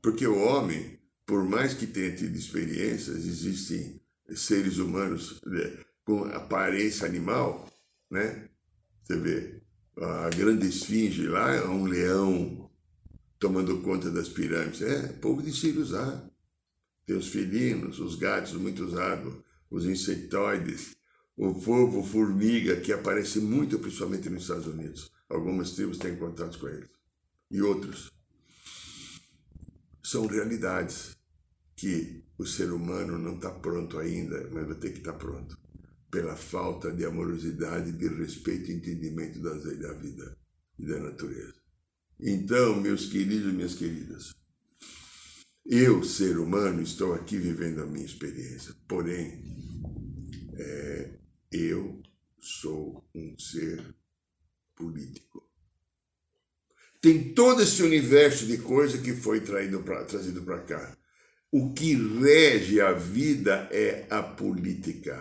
Porque 0.00 0.26
o 0.26 0.38
homem 0.38 0.98
por 1.32 1.48
mais 1.48 1.72
que 1.72 1.86
tenha 1.86 2.14
tido 2.14 2.36
experiências, 2.36 3.24
existem 3.24 3.98
seres 4.34 4.76
humanos 4.76 5.40
né, 5.46 5.78
com 6.04 6.24
aparência 6.24 7.06
animal, 7.06 7.66
né? 8.10 8.50
Você 9.02 9.16
vê, 9.16 9.62
a 9.96 10.28
grande 10.28 10.68
esfinge 10.68 11.26
lá 11.26 11.54
é 11.54 11.66
um 11.66 11.86
leão 11.86 12.70
tomando 13.38 13.80
conta 13.80 14.10
das 14.10 14.28
pirâmides. 14.28 14.82
É, 14.82 15.08
povo 15.22 15.40
de 15.40 15.54
Sirusá. 15.54 16.22
Tem 17.06 17.16
os 17.16 17.28
felinos, 17.28 17.98
os 17.98 18.14
gatos 18.14 18.52
muito 18.52 18.84
usados, 18.84 19.34
os 19.70 19.86
insetoides, 19.86 20.94
o 21.34 21.54
povo 21.54 22.04
formiga, 22.04 22.76
que 22.76 22.92
aparece 22.92 23.40
muito, 23.40 23.78
principalmente 23.78 24.28
nos 24.28 24.42
Estados 24.42 24.66
Unidos. 24.66 25.10
Algumas 25.30 25.70
tribos 25.70 25.96
têm 25.96 26.14
contato 26.14 26.58
com 26.58 26.68
eles. 26.68 26.90
E 27.50 27.62
outros 27.62 28.12
são 30.02 30.26
realidades 30.26 31.21
que 31.76 32.24
o 32.38 32.46
ser 32.46 32.72
humano 32.72 33.18
não 33.18 33.36
está 33.36 33.50
pronto 33.50 33.98
ainda, 33.98 34.48
mas 34.50 34.66
vai 34.66 34.76
ter 34.76 34.92
que 34.92 34.98
estar 34.98 35.12
tá 35.12 35.18
pronto, 35.18 35.58
pela 36.10 36.36
falta 36.36 36.92
de 36.92 37.04
amorosidade, 37.04 37.92
de 37.92 38.08
respeito 38.08 38.70
e 38.70 38.74
entendimento 38.74 39.40
das 39.40 39.64
leis 39.64 39.80
da 39.80 39.92
vida 39.94 40.38
e 40.78 40.86
da 40.86 40.98
natureza. 41.00 41.54
Então, 42.20 42.80
meus 42.80 43.06
queridos 43.06 43.52
e 43.52 43.56
minhas 43.56 43.74
queridas, 43.74 44.34
eu, 45.64 46.02
ser 46.04 46.38
humano, 46.38 46.82
estou 46.82 47.14
aqui 47.14 47.38
vivendo 47.38 47.82
a 47.82 47.86
minha 47.86 48.04
experiência, 48.04 48.74
porém, 48.86 49.42
é, 50.54 51.18
eu 51.50 52.02
sou 52.40 53.08
um 53.14 53.38
ser 53.38 53.94
político 54.74 55.52
tem 57.02 57.34
todo 57.34 57.60
esse 57.60 57.82
universo 57.82 58.46
de 58.46 58.58
coisa 58.58 58.96
que 58.96 59.12
foi 59.12 59.40
pra, 59.40 60.04
trazido 60.04 60.40
para 60.42 60.60
cá. 60.60 60.96
O 61.52 61.70
que 61.74 61.94
rege 61.94 62.80
a 62.80 62.92
vida 62.92 63.68
é 63.70 64.04
a 64.10 64.22
política. 64.22 65.18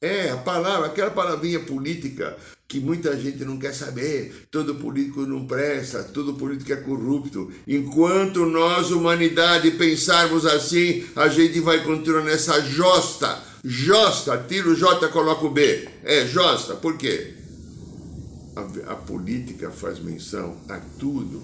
É, 0.00 0.30
a 0.30 0.36
palavra, 0.36 0.88
aquela 0.88 1.10
palavrinha 1.10 1.60
política 1.60 2.36
que 2.68 2.78
muita 2.78 3.16
gente 3.16 3.44
não 3.44 3.58
quer 3.58 3.72
saber. 3.72 4.46
Todo 4.50 4.74
político 4.74 5.22
não 5.22 5.46
presta, 5.46 6.04
todo 6.04 6.34
político 6.34 6.72
é 6.72 6.76
corrupto. 6.76 7.50
Enquanto 7.66 8.44
nós, 8.44 8.90
humanidade, 8.90 9.70
pensarmos 9.72 10.44
assim, 10.44 11.06
a 11.16 11.28
gente 11.28 11.58
vai 11.60 11.82
continuar 11.82 12.22
nessa 12.22 12.60
josta. 12.60 13.42
Josta, 13.64 14.44
tira 14.46 14.68
o 14.68 14.74
J, 14.74 15.08
coloca 15.08 15.46
o 15.46 15.50
B. 15.50 15.88
É, 16.04 16.26
josta, 16.26 16.74
por 16.74 16.98
quê? 16.98 17.36
a, 18.56 18.92
a 18.92 18.96
política 18.96 19.70
faz 19.70 19.98
menção 19.98 20.56
a 20.68 20.80
tudo 20.98 21.42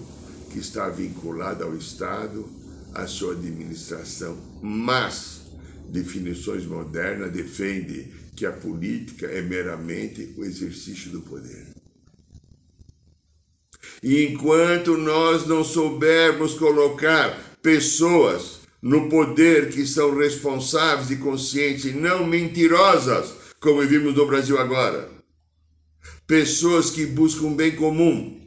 que 0.51 0.57
está 0.57 0.89
vinculado 0.89 1.63
ao 1.63 1.75
Estado, 1.75 2.49
à 2.93 3.07
sua 3.07 3.33
administração, 3.33 4.37
mas 4.61 5.41
definições 5.89 6.65
modernas 6.65 7.31
defendem 7.31 8.11
que 8.35 8.45
a 8.45 8.51
política 8.51 9.27
é 9.27 9.41
meramente 9.41 10.33
o 10.37 10.43
exercício 10.43 11.11
do 11.11 11.21
poder. 11.21 11.67
E 14.01 14.25
enquanto 14.25 14.97
nós 14.97 15.45
não 15.45 15.63
soubermos 15.63 16.55
colocar 16.55 17.57
pessoas 17.61 18.59
no 18.81 19.07
poder 19.07 19.69
que 19.69 19.85
são 19.85 20.17
responsáveis 20.17 21.09
e 21.09 21.15
conscientes 21.15 21.85
e 21.85 21.93
não 21.93 22.27
mentirosas, 22.27 23.33
como 23.61 23.81
vimos 23.87 24.13
no 24.13 24.27
Brasil 24.27 24.59
agora. 24.59 25.09
Pessoas 26.27 26.89
que 26.89 27.05
buscam 27.05 27.53
bem 27.53 27.77
comum, 27.77 28.42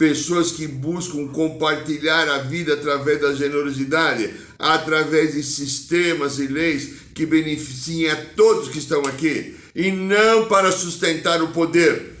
pessoas 0.00 0.50
que 0.50 0.66
buscam 0.66 1.28
compartilhar 1.28 2.26
a 2.26 2.38
vida 2.38 2.72
através 2.72 3.20
da 3.20 3.34
generosidade, 3.34 4.34
através 4.58 5.34
de 5.34 5.42
sistemas 5.42 6.38
e 6.38 6.46
leis 6.46 7.02
que 7.14 7.26
beneficiem 7.26 8.08
a 8.08 8.16
todos 8.34 8.70
que 8.70 8.78
estão 8.78 9.02
aqui, 9.02 9.56
e 9.74 9.92
não 9.92 10.48
para 10.48 10.72
sustentar 10.72 11.42
o 11.42 11.48
poder. 11.48 12.16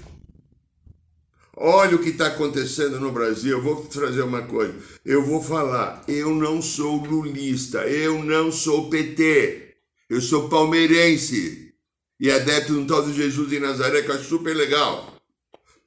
Olha 1.56 1.96
o 1.96 2.02
que 2.02 2.10
está 2.10 2.26
acontecendo 2.26 3.00
no 3.00 3.12
Brasil. 3.12 3.52
Eu 3.52 3.62
vou 3.62 3.76
trazer 3.86 4.22
uma 4.22 4.42
coisa. 4.42 4.74
Eu 5.02 5.24
vou 5.24 5.42
falar. 5.42 6.04
Eu 6.06 6.34
não 6.34 6.60
sou 6.60 7.02
lulista. 7.02 7.80
Eu 7.86 8.22
não 8.22 8.52
sou 8.52 8.88
PT. 8.90 9.74
Eu 10.08 10.20
sou 10.20 10.48
palmeirense. 10.48 11.72
E 12.18 12.30
adepto 12.30 12.74
de 12.74 12.78
um 12.78 12.86
tal 12.86 13.02
de 13.02 13.14
Jesus 13.14 13.48
de 13.48 13.58
Nazaré 13.58 14.02
que 14.02 14.12
é 14.12 14.18
super 14.18 14.56
legal. 14.56 15.14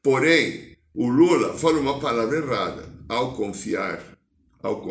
Porém, 0.03 0.72
o 0.95 1.07
Lula 1.07 1.57
fala 1.57 1.79
uma 1.79 1.99
palavra 1.99 2.37
errada 2.37 2.87
ao 3.09 3.35
confiar, 3.35 3.99
ao, 4.61 4.83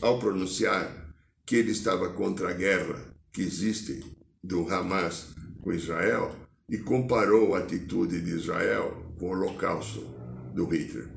ao 0.00 0.18
pronunciar 0.18 1.14
que 1.44 1.56
ele 1.56 1.72
estava 1.72 2.08
contra 2.10 2.48
a 2.48 2.52
guerra 2.54 3.14
que 3.30 3.42
existe 3.42 4.02
do 4.42 4.66
Hamas 4.72 5.34
com 5.60 5.72
Israel 5.72 6.34
e 6.68 6.78
comparou 6.78 7.54
a 7.54 7.58
atitude 7.58 8.22
de 8.22 8.30
Israel 8.30 9.14
com 9.18 9.26
o 9.26 9.30
holocausto 9.32 10.00
do 10.54 10.64
Hitler. 10.64 11.08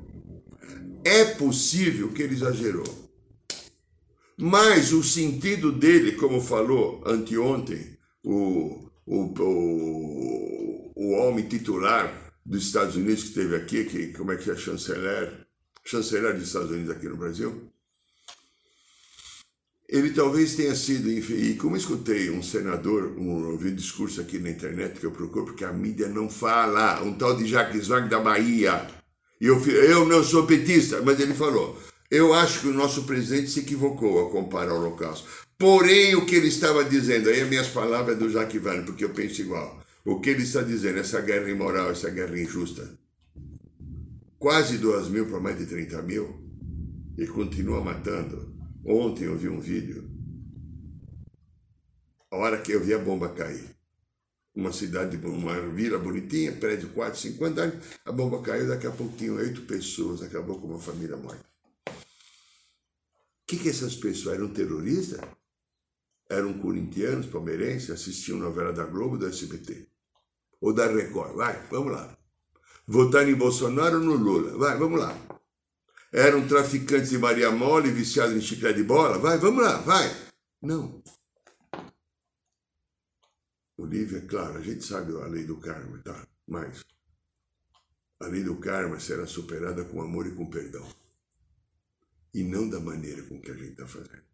É 1.02 1.24
possível 1.24 2.12
que 2.12 2.22
ele 2.22 2.34
exagerou. 2.34 2.84
Mas 4.38 4.92
o 4.92 5.02
sentido 5.02 5.72
dele, 5.72 6.12
como 6.12 6.42
falou 6.42 7.02
anteontem 7.06 7.96
o, 8.22 8.90
o, 9.06 9.32
o, 9.40 10.92
o 10.94 11.12
homem 11.12 11.48
titular 11.48 12.25
dos 12.46 12.66
Estados 12.66 12.94
Unidos 12.94 13.24
que 13.24 13.28
esteve 13.30 13.56
aqui, 13.56 13.84
que 13.84 14.12
como 14.12 14.30
é 14.30 14.36
que 14.36 14.50
é 14.50 14.56
chanceler, 14.56 15.46
chanceler 15.84 16.34
dos 16.34 16.46
Estados 16.46 16.70
Unidos 16.70 16.90
aqui 16.90 17.08
no 17.08 17.16
Brasil, 17.16 17.70
ele 19.88 20.10
talvez 20.10 20.54
tenha 20.54 20.74
sido, 20.74 21.08
e 21.10 21.54
como 21.56 21.76
escutei 21.76 22.30
um 22.30 22.42
senador, 22.42 23.16
um, 23.18 23.52
ouvi 23.52 23.70
um 23.70 23.74
discurso 23.74 24.20
aqui 24.20 24.38
na 24.38 24.50
internet 24.50 24.98
que 24.98 25.06
eu 25.06 25.12
procuro, 25.12 25.46
porque 25.46 25.64
a 25.64 25.72
mídia 25.72 26.08
não 26.08 26.28
fala, 26.28 27.02
um 27.02 27.14
tal 27.14 27.36
de 27.36 27.46
Jacques 27.46 27.88
Wagner 27.88 28.10
da 28.10 28.20
Bahia, 28.20 28.86
e 29.40 29.46
eu, 29.46 29.60
eu 29.66 30.06
não 30.06 30.24
sou 30.24 30.46
petista, 30.46 31.02
mas 31.02 31.20
ele 31.20 31.34
falou, 31.34 31.80
eu 32.10 32.32
acho 32.32 32.60
que 32.60 32.68
o 32.68 32.72
nosso 32.72 33.04
presidente 33.04 33.50
se 33.50 33.60
equivocou 33.60 34.18
ao 34.18 34.30
comparar 34.30 34.72
o 34.72 34.76
Holocausto. 34.76 35.28
Porém, 35.58 36.14
o 36.14 36.26
que 36.26 36.36
ele 36.36 36.48
estava 36.48 36.84
dizendo, 36.84 37.28
aí 37.28 37.40
as 37.40 37.48
minhas 37.48 37.68
palavras 37.68 38.16
é 38.16 38.18
do 38.18 38.30
Jacques 38.30 38.62
Wagner, 38.62 38.84
porque 38.84 39.04
eu 39.04 39.10
penso 39.10 39.40
igual. 39.40 39.85
O 40.06 40.20
que 40.20 40.30
ele 40.30 40.44
está 40.44 40.62
dizendo? 40.62 41.00
Essa 41.00 41.20
guerra 41.20 41.50
imoral, 41.50 41.90
essa 41.90 42.08
guerra 42.08 42.40
injusta. 42.40 42.96
Quase 44.38 44.78
2 44.78 45.08
mil 45.08 45.28
para 45.28 45.40
mais 45.40 45.58
de 45.58 45.66
30 45.66 46.00
mil. 46.02 46.46
E 47.18 47.26
continua 47.26 47.80
matando. 47.82 48.54
Ontem 48.84 49.24
eu 49.24 49.36
vi 49.36 49.48
um 49.48 49.58
vídeo. 49.58 50.08
A 52.30 52.36
hora 52.36 52.62
que 52.62 52.70
eu 52.70 52.80
vi 52.84 52.94
a 52.94 53.00
bomba 53.00 53.30
cair. 53.30 53.74
Uma 54.54 54.72
cidade, 54.72 55.16
uma 55.16 55.60
vila 55.70 55.98
bonitinha, 55.98 56.52
prédio 56.52 56.90
4, 56.90 57.18
5 57.18 57.44
andares. 57.44 57.74
A 58.04 58.12
bomba 58.12 58.40
caiu, 58.40 58.68
daqui 58.68 58.86
a 58.86 58.92
pouquinho, 58.92 59.34
oito 59.34 59.62
pessoas. 59.62 60.22
Acabou 60.22 60.60
com 60.60 60.68
uma 60.68 60.78
família 60.78 61.16
morta. 61.16 61.44
O 61.88 61.94
que, 63.44 63.58
que 63.58 63.68
essas 63.68 63.96
pessoas 63.96 64.36
eram 64.36 64.52
terroristas? 64.52 65.18
Eram 66.30 66.52
corintianos, 66.60 67.26
palmeirenses, 67.26 67.90
assistiam 67.90 68.38
novela 68.38 68.72
da 68.72 68.84
Globo 68.84 69.18
do 69.18 69.26
SBT 69.26 69.95
ou 70.60 70.72
da 70.72 70.86
Record. 70.86 71.34
Vai, 71.34 71.60
vamos 71.70 71.92
lá. 71.92 72.16
Votar 72.86 73.28
em 73.28 73.34
Bolsonaro 73.34 73.98
ou 73.98 74.04
no 74.04 74.14
Lula? 74.14 74.56
Vai, 74.58 74.78
vamos 74.78 75.00
lá. 75.00 75.16
Eram 76.12 76.46
traficantes 76.46 77.10
de 77.10 77.18
Maria 77.18 77.50
Mole, 77.50 77.90
viciados 77.90 78.36
em 78.36 78.40
chiclete 78.40 78.78
de 78.78 78.84
bola? 78.84 79.18
Vai, 79.18 79.38
vamos 79.38 79.62
lá, 79.62 79.78
vai. 79.78 80.08
Não. 80.62 81.02
Olívia, 83.76 84.22
claro, 84.22 84.58
a 84.58 84.62
gente 84.62 84.84
sabe 84.84 85.12
a 85.20 85.26
lei 85.26 85.44
do 85.44 85.58
karma, 85.58 85.98
tá? 85.98 86.26
Mas 86.46 86.82
a 88.20 88.26
lei 88.26 88.42
do 88.42 88.56
karma 88.56 88.98
será 88.98 89.26
superada 89.26 89.84
com 89.84 90.00
amor 90.00 90.26
e 90.26 90.34
com 90.34 90.48
perdão. 90.48 90.86
E 92.32 92.42
não 92.42 92.68
da 92.68 92.80
maneira 92.80 93.22
com 93.24 93.40
que 93.40 93.50
a 93.50 93.54
gente 93.54 93.72
está 93.72 93.86
fazendo. 93.86 94.24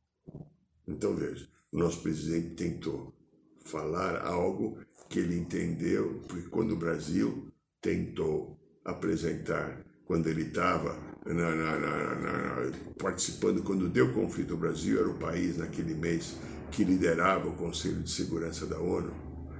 Então 0.87 1.17
veja, 1.17 1.49
o 1.73 1.79
nosso 1.79 2.01
presidente 2.03 2.55
tentou 2.55 3.13
falar 3.65 4.25
algo 4.25 4.79
que 5.13 5.19
ele 5.19 5.39
entendeu, 5.39 6.23
porque 6.27 6.49
quando 6.49 6.73
o 6.73 6.77
Brasil 6.77 7.47
tentou 7.83 8.59
apresentar, 8.83 9.85
quando 10.07 10.27
ele 10.27 10.45
estava 10.45 10.97
participando, 12.99 13.63
quando 13.63 13.91
deu 13.91 14.11
conflito, 14.15 14.55
o 14.55 14.57
Brasil 14.57 14.99
era 14.99 15.11
o 15.11 15.19
país 15.19 15.59
naquele 15.59 15.95
mês 15.95 16.35
que 16.71 16.83
liderava 16.83 17.47
o 17.47 17.53
Conselho 17.53 18.03
de 18.03 18.11
Segurança 18.11 18.67
da 18.67 18.81
ONU. 18.81 19.13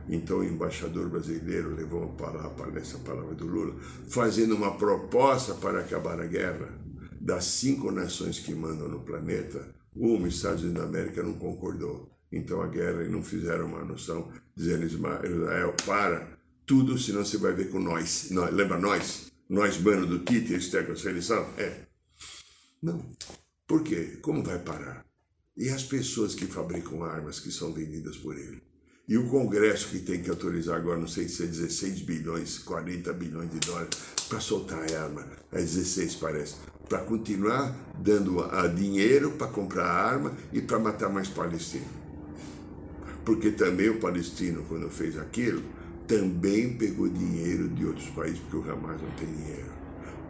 Então 0.09 0.39
o 0.39 0.45
embaixador 0.45 1.11
brasileiro 1.11 1.75
levou 1.75 2.05
a 2.05 2.09
palavra, 2.09 2.81
essa 2.81 2.99
palavra 2.99 3.35
do 3.35 3.47
Lula, 3.47 3.79
fazendo 4.09 4.57
uma 4.57 4.75
proposta 4.79 5.55
para 5.55 5.81
acabar 5.81 6.19
a 6.19 6.27
guerra. 6.27 6.81
Das 7.21 7.45
cinco 7.45 7.93
nações 7.93 8.39
que 8.41 8.55
mandam 8.55 8.89
no 8.89 9.01
planeta, 9.01 9.69
uma, 9.95 10.27
Estados 10.27 10.65
Unidos 10.65 10.83
da 10.83 10.89
América, 10.89 11.23
não 11.23 11.35
concordou 11.35 12.11
então 12.33 12.63
a 12.63 12.67
guerra 12.67 13.05
e 13.05 13.09
não 13.09 13.23
fizeram 13.23 13.67
uma 13.67 13.85
noção, 13.85 14.33
dizendo 14.57 14.87
Israel, 14.87 15.75
para 15.85 16.27
tudo, 16.65 16.99
senão 16.99 17.25
você 17.25 17.37
vai 17.37 17.53
ver 17.53 17.71
com 17.71 17.79
nós. 17.79 18.31
nós 18.31 18.53
lembra 18.55 18.79
nós? 18.79 19.31
Nós, 19.49 19.77
bando 19.77 20.07
do 20.07 20.21
Tite, 20.21 20.55
eles 20.55 20.71
têm 20.71 20.81
a 20.81 20.97
seleção? 20.97 21.47
É. 21.59 21.81
Não. 22.83 23.05
Por 23.67 23.83
quê? 23.83 24.19
Como 24.23 24.43
vai 24.43 24.59
parar? 24.59 25.05
E 25.55 25.69
as 25.69 25.83
pessoas 25.83 26.35
que 26.35 26.47
fabricam 26.47 27.05
armas 27.05 27.39
que 27.39 27.51
são 27.51 27.73
vendidas 27.73 28.17
por 28.17 28.37
ele? 28.39 28.63
E 29.07 29.19
o 29.19 29.29
Congresso 29.29 29.89
que 29.89 29.99
tem 29.99 30.23
que 30.23 30.31
autorizar 30.31 30.77
agora, 30.77 30.99
não 30.99 31.09
sei 31.09 31.29
se 31.29 31.43
é 31.43 31.47
16 31.47 32.03
bilhões, 32.03 32.59
40 32.61 33.13
bilhões 33.13 33.51
de 33.51 33.59
dólares 33.59 33.91
para 34.29 34.41
soltar 34.41 34.91
a 34.91 35.03
arma, 35.03 35.27
é 35.51 35.59
16 35.59 36.15
parece, 36.15 36.55
para 36.89 37.01
continuar 37.01 37.77
dando 38.01 38.39
dinheiro 38.75 39.33
para 39.33 39.49
comprar 39.49 39.87
arma 39.87 40.35
e 40.53 40.63
para 40.63 40.79
matar 40.79 41.11
mais 41.11 41.29
palestinos 41.29 42.02
porque 43.25 43.51
também 43.51 43.89
o 43.89 43.99
palestino, 43.99 44.65
quando 44.69 44.89
fez 44.91 45.19
aquilo, 45.19 45.63
também 46.07 46.77
pegou 46.77 47.09
dinheiro 47.09 47.69
de 47.69 47.87
outros 47.87 48.09
países, 48.11 48.39
porque 48.41 48.69
o 48.69 48.73
Hamas 48.73 49.01
não 49.01 49.11
tem 49.13 49.29
dinheiro, 49.29 49.71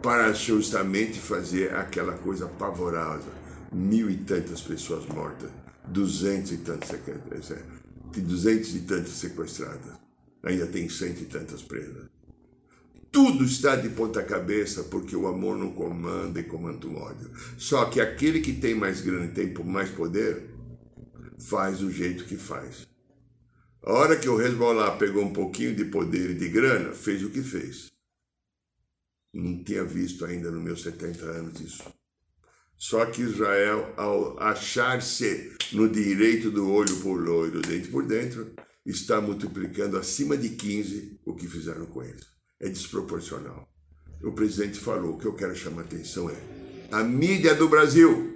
para 0.01 0.31
justamente 0.33 1.19
fazer 1.19 1.73
aquela 1.73 2.13
coisa 2.13 2.47
pavorosa. 2.47 3.43
Mil 3.71 4.07
e 4.07 4.17
tantas 4.17 4.61
pessoas 4.61 5.03
mortas, 5.07 5.49
duzentos 5.87 6.51
e 6.51 6.57
tantas, 6.57 6.91
duzentos 8.15 8.75
e 8.75 8.81
tantas 8.81 9.13
sequestradas, 9.13 9.93
ainda 10.43 10.67
tem 10.67 10.87
cento 10.87 11.21
e 11.21 11.25
tantas 11.25 11.63
presas. 11.63 12.05
Tudo 13.11 13.43
está 13.43 13.75
de 13.75 13.89
ponta 13.89 14.21
cabeça 14.21 14.83
porque 14.83 15.15
o 15.15 15.27
amor 15.27 15.57
não 15.57 15.71
comanda 15.71 16.39
e 16.39 16.43
comanda 16.43 16.85
o 16.85 16.95
ódio. 16.95 17.31
Só 17.57 17.85
que 17.85 17.99
aquele 17.99 18.41
que 18.41 18.53
tem 18.53 18.75
mais 18.75 19.01
grana 19.01 19.25
e 19.25 19.29
tem 19.29 19.53
mais 19.65 19.89
poder, 19.89 20.52
faz 21.43 21.79
do 21.79 21.91
jeito 21.91 22.25
que 22.25 22.37
faz. 22.37 22.87
A 23.83 23.91
hora 23.91 24.17
que 24.17 24.29
o 24.29 24.41
Hezbollah 24.41 24.97
pegou 24.97 25.23
um 25.23 25.33
pouquinho 25.33 25.75
de 25.75 25.85
poder 25.85 26.31
e 26.31 26.35
de 26.35 26.47
grana, 26.47 26.93
fez 26.93 27.21
o 27.23 27.29
que 27.29 27.41
fez. 27.41 27.91
Não 29.33 29.63
tinha 29.63 29.83
visto 29.83 30.25
ainda 30.25 30.49
nos 30.49 30.63
meus 30.63 30.81
70 30.83 31.25
anos 31.25 31.59
isso. 31.59 31.83
Só 32.77 33.05
que 33.05 33.21
Israel, 33.21 33.93
ao 33.97 34.39
achar-se 34.39 35.55
no 35.71 35.89
direito 35.89 36.49
do 36.49 36.69
olho 36.69 36.95
por 37.01 37.15
loiro, 37.15 37.61
dente 37.61 37.89
por 37.89 38.05
dentro, 38.05 38.53
está 38.85 39.19
multiplicando 39.19 39.97
acima 39.97 40.37
de 40.37 40.49
15 40.49 41.19
o 41.25 41.35
que 41.35 41.47
fizeram 41.47 41.85
com 41.85 42.03
eles. 42.03 42.25
É 42.59 42.69
desproporcional. 42.69 43.69
O 44.21 44.31
presidente 44.31 44.79
falou, 44.79 45.15
o 45.15 45.17
que 45.17 45.25
eu 45.25 45.33
quero 45.33 45.55
chamar 45.55 45.81
a 45.81 45.85
atenção 45.85 46.29
é 46.29 46.35
a 46.91 47.03
mídia 47.03 47.55
do 47.55 47.67
Brasil 47.67 48.32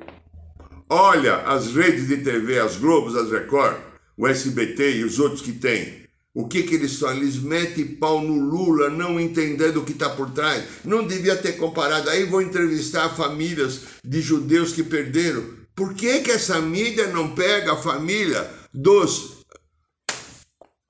Olha 0.90 1.38
as 1.40 1.74
redes 1.74 2.08
de 2.08 2.18
TV, 2.18 2.60
as 2.60 2.78
Globos, 2.78 3.16
as 3.16 3.30
Record, 3.30 3.78
o 4.16 4.26
SBT 4.26 4.98
e 4.98 5.04
os 5.04 5.20
outros 5.20 5.42
que 5.42 5.52
tem. 5.52 6.08
O 6.34 6.48
que, 6.48 6.64
que 6.64 6.76
eles 6.76 6.94
são? 6.94 7.12
Eles 7.12 7.36
metem 7.36 7.96
pau 7.96 8.22
no 8.22 8.40
Lula, 8.40 8.90
não 8.90 9.20
entendendo 9.20 9.78
o 9.78 9.84
que 9.84 9.92
está 9.92 10.10
por 10.10 10.30
trás. 10.30 10.64
Não 10.86 11.06
devia 11.06 11.36
ter 11.36 11.54
comparado. 11.54 12.10
Aí 12.10 12.24
vou 12.24 12.42
entrevistar 12.42 13.10
famílias 13.10 13.82
de 14.04 14.22
judeus 14.22 14.72
que 14.72 14.84
perderam. 14.84 15.44
Por 15.76 15.94
que, 15.94 16.22
que 16.22 16.32
essa 16.32 16.62
mídia 16.62 17.08
não 17.08 17.36
pega 17.36 17.74
a 17.74 17.82
família 17.82 18.50
dos 18.74 19.44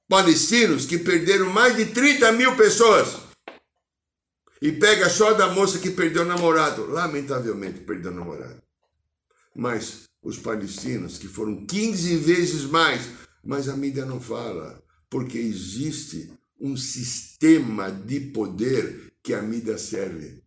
palestinos 0.08 0.86
que 0.86 0.98
perderam 1.00 1.50
mais 1.50 1.76
de 1.76 1.86
30 1.86 2.32
mil 2.34 2.56
pessoas? 2.56 3.16
E 4.62 4.72
pega 4.72 5.10
só 5.10 5.34
da 5.34 5.48
moça 5.48 5.80
que 5.80 5.90
perdeu 5.90 6.24
o 6.24 6.26
namorado. 6.26 6.92
Lamentavelmente 6.92 7.80
perdeu 7.80 8.12
o 8.12 8.16
namorado. 8.16 8.67
Mas 9.58 10.08
os 10.22 10.38
palestinos, 10.38 11.18
que 11.18 11.28
foram 11.28 11.66
15 11.66 12.16
vezes 12.18 12.66
mais, 12.66 13.10
mas 13.44 13.68
a 13.68 13.76
mídia 13.76 14.06
não 14.06 14.22
fala, 14.22 14.84
porque 15.10 15.40
existe 15.40 16.32
um 16.60 16.78
sistema 16.78 17.90
de 17.92 18.20
poder 18.20 19.16
que 19.24 19.34
a 19.34 19.42
mídia 19.42 19.76
serve. 19.80 20.44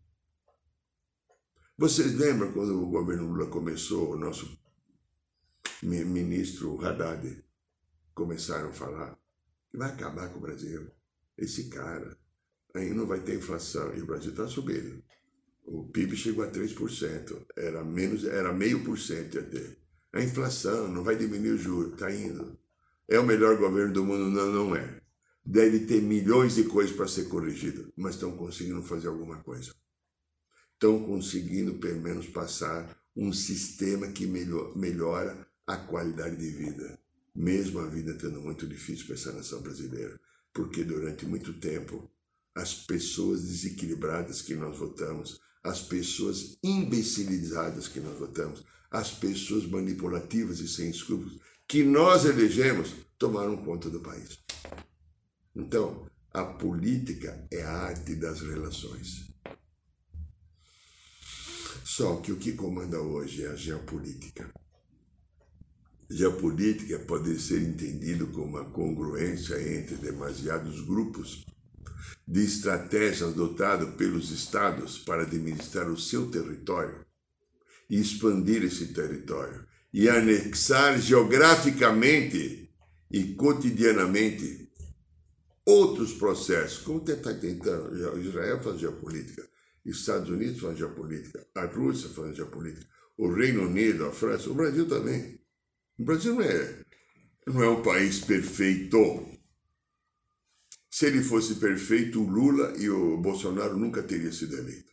Vocês 1.76 2.14
lembram 2.14 2.52
quando 2.52 2.80
o 2.80 2.88
governo 2.88 3.32
Lula 3.32 3.46
começou, 3.48 4.12
o 4.12 4.16
nosso 4.16 4.56
ministro 5.82 6.80
Haddad 6.80 7.44
começaram 8.14 8.68
a 8.68 8.72
falar 8.72 9.18
que 9.72 9.76
vai 9.76 9.90
acabar 9.90 10.28
com 10.28 10.38
o 10.38 10.42
Brasil. 10.42 10.88
Esse 11.36 11.68
cara, 11.68 12.16
aí 12.76 12.94
não 12.94 13.06
vai 13.06 13.18
ter 13.18 13.38
inflação 13.38 13.92
e 13.96 14.02
o 14.02 14.06
Brasil 14.06 14.30
está 14.30 14.46
subindo. 14.46 15.02
O 15.72 15.84
PIB 15.84 16.16
chegou 16.16 16.42
a 16.42 16.50
3%, 16.50 17.46
era 17.56 17.84
menos, 17.84 18.24
era 18.24 18.52
meio 18.52 18.82
por 18.82 18.98
cento 18.98 19.38
até. 19.38 19.76
A 20.12 20.20
inflação 20.20 20.88
não 20.88 21.04
vai 21.04 21.14
diminuir 21.14 21.52
o 21.52 21.58
juro, 21.58 21.94
está 21.94 22.12
indo. 22.12 22.58
É 23.08 23.20
o 23.20 23.24
melhor 23.24 23.56
governo 23.56 23.92
do 23.92 24.04
mundo? 24.04 24.28
Não, 24.30 24.50
não 24.52 24.74
é. 24.74 25.00
Deve 25.46 25.86
ter 25.86 26.02
milhões 26.02 26.56
de 26.56 26.64
coisas 26.64 26.94
para 26.94 27.06
ser 27.06 27.28
corrigido, 27.28 27.92
mas 27.96 28.16
estão 28.16 28.36
conseguindo 28.36 28.82
fazer 28.82 29.06
alguma 29.06 29.44
coisa. 29.44 29.72
Estão 30.74 31.04
conseguindo, 31.04 31.74
pelo 31.74 32.00
menos, 32.00 32.26
passar 32.26 33.00
um 33.14 33.32
sistema 33.32 34.08
que 34.08 34.26
melhor, 34.26 34.76
melhora 34.76 35.46
a 35.68 35.76
qualidade 35.76 36.34
de 36.34 36.50
vida, 36.50 36.98
mesmo 37.32 37.78
a 37.78 37.86
vida 37.86 38.14
tendo 38.14 38.40
muito 38.40 38.66
difícil 38.66 39.06
para 39.06 39.14
essa 39.14 39.30
nação 39.30 39.62
brasileira, 39.62 40.18
porque 40.52 40.82
durante 40.82 41.24
muito 41.26 41.52
tempo 41.60 42.10
as 42.56 42.74
pessoas 42.74 43.44
desequilibradas 43.44 44.42
que 44.42 44.56
nós 44.56 44.76
votamos 44.76 45.40
as 45.62 45.82
pessoas 45.82 46.58
imbecilizadas 46.62 47.88
que 47.88 48.00
nós 48.00 48.18
votamos, 48.18 48.64
as 48.90 49.10
pessoas 49.10 49.66
manipulativas 49.66 50.60
e 50.60 50.68
sem 50.68 50.90
escrúpulos 50.90 51.38
que 51.68 51.84
nós 51.84 52.24
elegemos 52.24 52.92
tomaram 53.16 53.56
conta 53.56 53.88
do 53.88 54.00
país. 54.00 54.38
Então, 55.54 56.06
a 56.32 56.44
política 56.44 57.46
é 57.52 57.62
a 57.62 57.70
arte 57.70 58.16
das 58.16 58.40
relações. 58.40 59.30
Só 61.84 62.16
que 62.16 62.32
o 62.32 62.36
que 62.36 62.52
comanda 62.52 63.00
hoje 63.00 63.44
é 63.44 63.48
a 63.48 63.56
geopolítica. 63.56 64.50
Geopolítica 66.08 66.98
pode 67.00 67.38
ser 67.40 67.62
entendido 67.62 68.26
como 68.28 68.46
uma 68.46 68.64
congruência 68.64 69.54
entre 69.76 69.94
demasiados 69.94 70.80
grupos 70.80 71.44
de 72.26 72.44
estratégia 72.44 73.26
adotada 73.26 73.86
pelos 73.86 74.30
estados 74.30 74.98
para 74.98 75.22
administrar 75.22 75.90
o 75.90 75.98
seu 75.98 76.30
território 76.30 77.04
e 77.88 78.00
expandir 78.00 78.62
esse 78.64 78.92
território 78.94 79.66
e 79.92 80.08
anexar 80.08 80.98
geograficamente 81.00 82.70
e 83.10 83.34
cotidianamente 83.34 84.70
outros 85.66 86.12
processos, 86.12 86.78
como 86.78 87.04
está 87.04 87.34
tentando, 87.34 88.18
Israel 88.20 88.62
faz 88.62 88.80
geopolítica, 88.80 89.48
Estados 89.84 90.28
Unidos 90.28 90.60
faz 90.60 90.78
geopolítica, 90.78 91.46
a 91.54 91.64
Rússia 91.66 92.08
faz 92.10 92.36
geopolítica, 92.36 92.86
o 93.16 93.32
Reino 93.32 93.66
Unido, 93.66 94.06
a 94.06 94.12
França, 94.12 94.50
o 94.50 94.54
Brasil 94.54 94.88
também. 94.88 95.40
O 95.98 96.04
Brasil 96.04 96.34
não 96.34 96.42
é, 96.42 96.84
não 97.46 97.62
é 97.62 97.68
um 97.68 97.82
país 97.82 98.20
perfeito, 98.20 99.26
se 100.90 101.06
ele 101.06 101.22
fosse 101.22 101.54
perfeito, 101.54 102.20
o 102.20 102.28
Lula 102.28 102.74
e 102.76 102.90
o 102.90 103.16
Bolsonaro 103.16 103.76
nunca 103.76 104.02
teriam 104.02 104.32
sido 104.32 104.56
eleitos. 104.56 104.92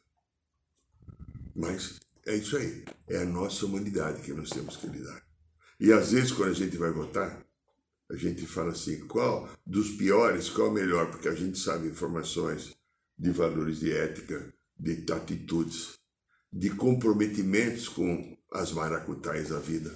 Mas 1.55 1.99
é 2.25 2.35
isso 2.35 2.55
aí. 2.55 2.85
É 3.07 3.17
a 3.17 3.25
nossa 3.25 3.65
humanidade 3.65 4.21
que 4.21 4.31
nós 4.31 4.49
temos 4.49 4.77
que 4.77 4.85
lidar. 4.87 5.25
E 5.79 5.91
às 5.91 6.11
vezes, 6.11 6.31
quando 6.31 6.51
a 6.51 6.53
gente 6.53 6.77
vai 6.77 6.91
votar, 6.91 7.43
a 8.09 8.15
gente 8.15 8.45
fala 8.45 8.71
assim: 8.71 9.07
qual 9.07 9.49
dos 9.65 9.91
piores, 9.91 10.49
qual 10.49 10.69
o 10.69 10.73
melhor? 10.73 11.09
Porque 11.09 11.27
a 11.27 11.35
gente 11.35 11.57
sabe 11.57 11.87
informações 11.87 12.75
de 13.17 13.31
valores 13.31 13.79
de 13.79 13.91
ética, 13.91 14.53
de 14.79 15.03
atitudes, 15.11 15.97
de 16.53 16.69
comprometimentos 16.69 17.89
com 17.89 18.37
as 18.51 18.71
maracutais 18.71 19.49
da 19.49 19.59
vida. 19.59 19.93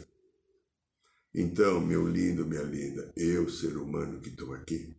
Então, 1.33 1.79
meu 1.79 2.07
lindo, 2.07 2.45
minha 2.45 2.63
linda, 2.63 3.13
eu, 3.15 3.47
ser 3.49 3.77
humano 3.77 4.19
que 4.19 4.29
estou 4.29 4.53
aqui, 4.53 4.93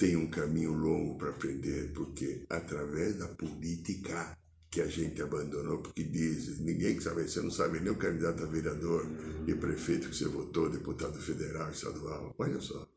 tem 0.00 0.16
um 0.16 0.26
caminho 0.28 0.72
longo 0.72 1.18
para 1.18 1.28
aprender, 1.28 1.90
porque 1.94 2.40
através 2.48 3.16
da 3.16 3.28
política 3.28 4.34
que 4.70 4.80
a 4.80 4.86
gente 4.86 5.20
abandonou, 5.20 5.78
porque 5.78 6.02
diz, 6.02 6.58
ninguém 6.58 6.96
que 6.96 7.02
sabe, 7.02 7.28
você 7.28 7.42
não 7.42 7.50
sabe 7.50 7.80
nem 7.80 7.92
o 7.92 7.96
candidato 7.96 8.42
a 8.42 8.46
vereador 8.46 9.06
e 9.46 9.54
prefeito 9.54 10.08
que 10.08 10.16
você 10.16 10.26
votou, 10.26 10.70
deputado 10.70 11.20
federal, 11.20 11.70
estadual, 11.70 12.34
olha 12.38 12.58
só. 12.60 12.88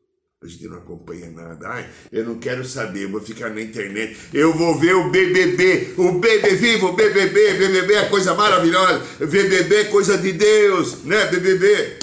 A 0.42 0.46
gente 0.46 0.66
não 0.66 0.78
acompanha 0.78 1.30
nada. 1.30 1.68
Ai, 1.68 1.90
eu 2.10 2.24
não 2.24 2.38
quero 2.38 2.64
saber, 2.64 3.06
vou 3.06 3.20
ficar 3.20 3.50
na 3.50 3.60
internet. 3.60 4.16
Eu 4.32 4.54
vou 4.54 4.78
ver 4.78 4.94
o 4.94 5.10
BBB, 5.10 5.94
o 5.98 6.12
BBB 6.12 6.56
vivo, 6.56 6.92
BBB, 6.94 7.54
BBB 7.54 7.94
é 7.94 8.08
coisa 8.08 8.34
maravilhosa. 8.34 9.02
BBB 9.18 9.74
é 9.74 9.84
coisa 9.84 10.16
de 10.16 10.32
Deus, 10.32 11.04
né, 11.04 11.26
BBB? 11.26 11.98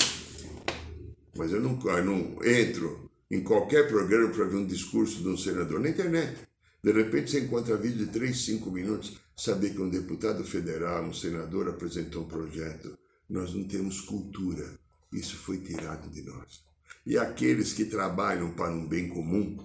Mas 1.36 1.52
eu 1.52 1.60
não, 1.60 1.80
eu 1.86 2.06
não 2.06 2.38
entro 2.44 3.01
em 3.32 3.42
qualquer 3.42 3.88
programa 3.88 4.30
para 4.30 4.44
ver 4.44 4.58
um 4.58 4.68
discurso 4.68 5.22
de 5.24 5.30
um 5.30 5.38
senador 5.38 5.80
na 5.80 5.90
internet. 5.90 6.36
De 6.84 6.92
repente 6.92 7.32
você 7.32 7.40
encontra 7.40 7.78
vídeo 7.78 8.06
de 8.06 8.12
3, 8.12 8.38
5 8.46 8.70
minutos, 8.70 9.14
saber 9.38 9.70
que 9.70 9.82
um 9.82 9.90
deputado 9.90 10.44
federal, 10.44 11.06
um 11.06 11.14
senador 11.14 11.70
apresentou 11.70 12.24
um 12.24 12.28
projeto. 12.28 12.98
Nós 13.30 13.54
não 13.54 13.64
temos 13.64 14.02
cultura. 14.02 14.78
Isso 15.14 15.38
foi 15.38 15.60
tirado 15.60 16.10
de 16.10 16.22
nós. 16.24 16.62
E 17.06 17.18
aqueles 17.18 17.72
que 17.72 17.86
trabalham 17.86 18.52
para 18.52 18.74
um 18.74 18.86
bem 18.86 19.08
comum, 19.08 19.58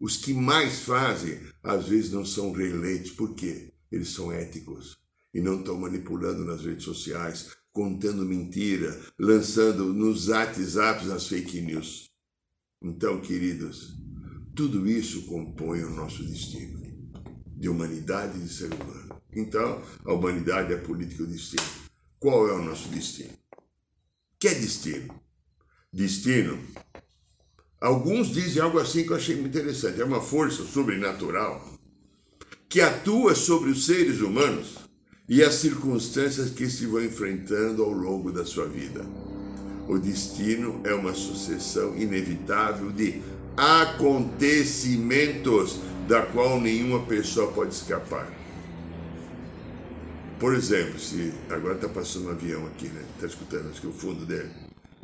os 0.00 0.16
que 0.16 0.32
mais 0.32 0.80
fazem, 0.80 1.38
às 1.62 1.88
vezes 1.88 2.10
não 2.10 2.24
são 2.24 2.50
reeleitos. 2.50 3.10
Por 3.10 3.34
quê? 3.34 3.72
Eles 3.90 4.08
são 4.08 4.32
éticos 4.32 4.96
e 5.34 5.40
não 5.40 5.60
estão 5.60 5.78
manipulando 5.78 6.44
nas 6.44 6.64
redes 6.64 6.84
sociais, 6.84 7.50
contando 7.72 8.24
mentira, 8.24 8.98
lançando 9.18 9.92
nos 9.92 10.28
WhatsApps 10.28 11.10
as 11.10 11.26
fake 11.26 11.60
news. 11.60 12.11
Então, 12.82 13.20
queridos, 13.20 13.94
tudo 14.54 14.88
isso 14.88 15.26
compõe 15.26 15.84
o 15.84 15.90
nosso 15.90 16.24
destino 16.24 16.82
de 17.62 17.68
humanidade 17.68 18.38
e 18.38 18.42
de 18.42 18.52
ser 18.52 18.74
humano. 18.74 19.22
Então, 19.32 19.80
a 20.04 20.12
humanidade 20.12 20.72
é 20.72 20.76
política 20.76 21.22
e 21.22 21.26
o 21.26 21.28
destino. 21.28 21.62
Qual 22.18 22.48
é 22.48 22.52
o 22.52 22.62
nosso 22.62 22.88
destino? 22.88 23.32
Que 24.38 24.48
é 24.48 24.54
destino? 24.54 25.14
Destino. 25.92 26.58
Alguns 27.80 28.32
dizem 28.32 28.60
algo 28.60 28.80
assim 28.80 29.04
que 29.04 29.10
eu 29.10 29.16
achei 29.16 29.36
muito 29.36 29.56
interessante. 29.56 30.00
É 30.00 30.04
uma 30.04 30.20
força 30.20 30.64
sobrenatural 30.64 31.78
que 32.68 32.80
atua 32.80 33.34
sobre 33.36 33.70
os 33.70 33.86
seres 33.86 34.20
humanos 34.20 34.78
e 35.28 35.42
as 35.42 35.54
circunstâncias 35.54 36.50
que 36.50 36.68
se 36.68 36.86
vão 36.86 37.04
enfrentando 37.04 37.84
ao 37.84 37.90
longo 37.90 38.32
da 38.32 38.44
sua 38.44 38.66
vida. 38.66 39.06
O 39.88 39.98
destino 39.98 40.80
é 40.84 40.94
uma 40.94 41.14
sucessão 41.14 41.96
inevitável 41.96 42.92
de 42.92 43.20
acontecimentos 43.56 45.80
da 46.08 46.22
qual 46.22 46.60
nenhuma 46.60 47.04
pessoa 47.06 47.52
pode 47.52 47.74
escapar. 47.74 48.30
Por 50.38 50.54
exemplo, 50.54 50.98
se 50.98 51.32
agora 51.50 51.74
está 51.74 51.88
passando 51.88 52.26
um 52.26 52.30
avião 52.30 52.66
aqui, 52.66 52.88
né? 52.88 53.02
Está 53.14 53.26
escutando, 53.26 53.70
acho 53.70 53.80
que 53.80 53.86
o 53.86 53.92
fundo 53.92 54.26
dele. 54.26 54.50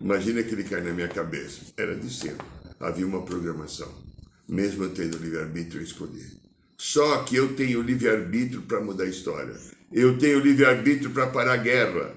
Imagina 0.00 0.42
que 0.42 0.54
ele 0.54 0.64
cai 0.64 0.80
na 0.80 0.92
minha 0.92 1.08
cabeça. 1.08 1.60
Era 1.76 1.94
destino. 1.94 2.38
Havia 2.80 3.06
uma 3.06 3.22
programação. 3.22 3.88
Mesmo 4.48 4.84
eu 4.84 4.90
tendo 4.90 5.18
livre-arbítrio, 5.18 5.80
eu 5.80 5.84
escolhi. 5.84 6.38
Só 6.76 7.22
que 7.24 7.36
eu 7.36 7.54
tenho 7.54 7.82
livre-arbítrio 7.82 8.62
para 8.62 8.80
mudar 8.80 9.04
a 9.04 9.08
história. 9.08 9.54
Eu 9.92 10.18
tenho 10.18 10.40
livre-arbítrio 10.40 11.10
para 11.10 11.26
parar 11.26 11.54
a 11.54 11.56
guerra. 11.56 12.14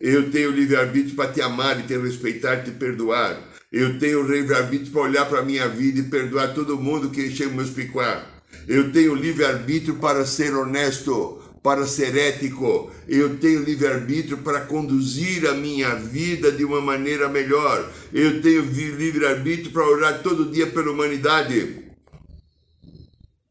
Eu 0.00 0.30
tenho 0.30 0.50
livre-arbítrio 0.50 1.14
para 1.14 1.32
te 1.32 1.40
amar, 1.40 1.78
e 1.80 1.84
te 1.84 1.96
respeitar, 1.96 2.62
te 2.62 2.70
perdoar. 2.70 3.40
Eu 3.70 3.98
tenho 3.98 4.22
livre-arbítrio 4.22 4.92
para 4.92 5.02
olhar 5.02 5.28
para 5.28 5.40
a 5.40 5.44
minha 5.44 5.68
vida 5.68 6.00
e 6.00 6.04
perdoar 6.04 6.54
todo 6.54 6.78
mundo 6.78 7.10
que 7.10 7.26
encheu 7.26 7.50
meus 7.50 7.70
picuar. 7.70 8.42
Eu 8.68 8.92
tenho 8.92 9.14
livre-arbítrio 9.14 9.96
para 9.96 10.24
ser 10.24 10.54
honesto, 10.54 11.42
para 11.62 11.86
ser 11.86 12.16
ético. 12.16 12.92
Eu 13.08 13.36
tenho 13.38 13.62
livre-arbítrio 13.62 14.38
para 14.38 14.60
conduzir 14.60 15.46
a 15.48 15.54
minha 15.54 15.94
vida 15.94 16.52
de 16.52 16.64
uma 16.64 16.80
maneira 16.80 17.28
melhor. 17.28 17.90
Eu 18.12 18.40
tenho 18.42 18.62
livre-arbítrio 18.62 19.72
para 19.72 19.88
orar 19.88 20.22
todo 20.22 20.50
dia 20.50 20.66
pela 20.66 20.90
humanidade. 20.90 21.84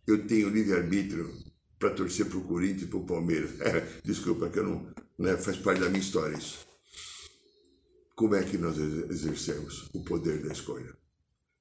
Eu 0.06 0.26
tenho 0.28 0.50
livre-arbítrio 0.50 1.30
para 1.80 1.90
torcer 1.90 2.28
para 2.28 2.38
o 2.38 2.42
Corinthians 2.42 2.84
e 2.84 2.86
para 2.86 3.00
o 3.00 3.06
Palmeiras. 3.06 3.52
Desculpa 4.06 4.48
que 4.48 4.60
eu 4.60 4.64
não, 4.64 4.93
né, 5.18 5.38
faz 5.38 5.58
parte 5.58 5.82
da 5.82 5.90
minha 5.90 6.02
história 6.02 6.38
isso. 6.38 6.66
Como 8.16 8.36
é 8.36 8.44
que 8.44 8.58
nós 8.58 8.78
exercemos 8.78 9.90
o 9.94 10.04
poder 10.04 10.42
da 10.44 10.52
escolha? 10.52 10.96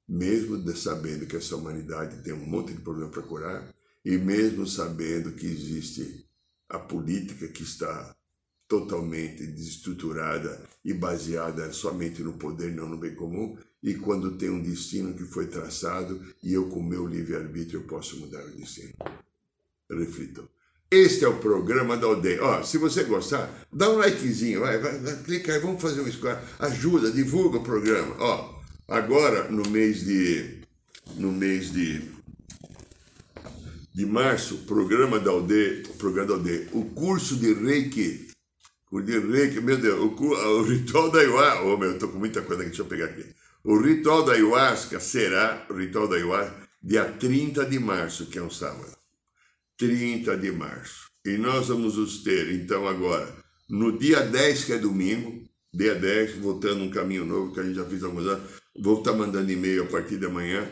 Mesmo 0.08 0.62
sabendo 0.76 1.26
que 1.26 1.36
essa 1.36 1.56
humanidade 1.56 2.22
tem 2.22 2.32
um 2.32 2.46
monte 2.46 2.74
de 2.74 2.80
problema 2.80 3.10
para 3.10 3.22
curar, 3.22 3.74
e 4.04 4.18
mesmo 4.18 4.66
sabendo 4.66 5.32
que 5.32 5.46
existe 5.46 6.26
a 6.68 6.78
política 6.78 7.48
que 7.48 7.62
está 7.62 8.14
totalmente 8.68 9.46
desestruturada 9.46 10.62
e 10.84 10.94
baseada 10.94 11.72
somente 11.72 12.22
no 12.22 12.34
poder, 12.34 12.72
não 12.72 12.88
no 12.88 12.96
bem 12.96 13.14
comum, 13.14 13.56
e 13.82 13.94
quando 13.94 14.36
tem 14.38 14.48
um 14.48 14.62
destino 14.62 15.14
que 15.14 15.24
foi 15.24 15.46
traçado 15.46 16.20
e 16.42 16.52
eu, 16.52 16.68
com 16.68 16.82
meu 16.82 17.06
livre-arbítrio, 17.06 17.86
posso 17.86 18.18
mudar 18.18 18.44
o 18.44 18.56
destino. 18.56 18.94
Reflitam. 19.90 20.48
Este 20.92 21.24
é 21.24 21.28
o 21.28 21.38
programa 21.38 21.96
da 21.96 22.06
aldeia. 22.06 22.44
Ó, 22.44 22.62
se 22.62 22.76
você 22.76 23.04
gostar, 23.04 23.50
dá 23.72 23.88
um 23.88 23.96
likezinho, 23.96 24.60
vai, 24.60 24.76
vai, 24.76 24.98
vai 24.98 25.16
clica 25.22 25.54
aí, 25.54 25.58
vamos 25.58 25.80
fazer 25.80 26.02
um 26.02 26.12
score. 26.12 26.36
Ajuda, 26.58 27.10
divulga 27.10 27.56
o 27.56 27.62
programa. 27.62 28.14
Ó, 28.18 28.60
agora 28.86 29.50
no 29.50 29.66
mês 29.70 30.04
de 30.04 30.60
no 31.16 31.32
mês 31.32 31.72
de 31.72 32.02
de 33.94 34.04
março, 34.04 34.58
programa 34.66 35.18
da 35.18 35.30
aldeia, 35.30 35.82
programa 35.96 36.28
da 36.28 36.34
aldeia, 36.34 36.68
o 36.72 36.84
curso 36.84 37.36
de 37.36 37.54
Reiki, 37.54 38.28
o 38.90 39.00
de 39.00 39.18
Reiki, 39.18 39.62
meu 39.62 39.78
Deus, 39.78 39.98
o, 39.98 40.24
o 40.24 40.62
ritual 40.62 41.10
da 41.10 41.20
ayahuasca, 41.20 41.62
oh, 41.62 41.76
meu, 41.78 41.92
eu 41.92 41.98
tô 41.98 42.08
com 42.08 42.18
muita 42.18 42.42
coisa 42.42 42.60
aqui, 42.60 42.70
deixa 42.70 42.82
eu 42.82 42.86
pegar 42.86 43.06
aqui. 43.06 43.24
O 43.64 43.80
ritual 43.80 44.26
da 44.26 44.32
ayahuasca 44.32 45.00
será, 45.00 45.66
o 45.70 45.74
ritual 45.74 46.06
da 46.06 46.16
ayahuasca, 46.16 46.54
dia 46.82 47.04
30 47.04 47.64
de 47.64 47.78
março, 47.78 48.26
que 48.26 48.38
é 48.38 48.42
um 48.42 48.50
sábado. 48.50 49.01
30 49.82 50.36
de 50.36 50.52
março. 50.52 51.10
E 51.26 51.36
nós 51.36 51.66
vamos 51.66 51.98
os 51.98 52.22
ter, 52.22 52.52
então, 52.52 52.86
agora, 52.86 53.34
no 53.68 53.98
dia 53.98 54.20
10, 54.20 54.64
que 54.64 54.72
é 54.74 54.78
domingo, 54.78 55.42
dia 55.74 55.96
10, 55.96 56.36
voltando 56.36 56.84
um 56.84 56.90
caminho 56.90 57.24
novo 57.24 57.52
que 57.52 57.58
a 57.58 57.64
gente 57.64 57.74
já 57.74 57.84
fez 57.84 58.04
alguns 58.04 58.28
anos, 58.28 58.48
vou 58.80 59.00
estar 59.00 59.12
mandando 59.12 59.50
e-mail 59.50 59.82
a 59.82 59.86
partir 59.86 60.18
de 60.18 60.26
amanhã. 60.26 60.68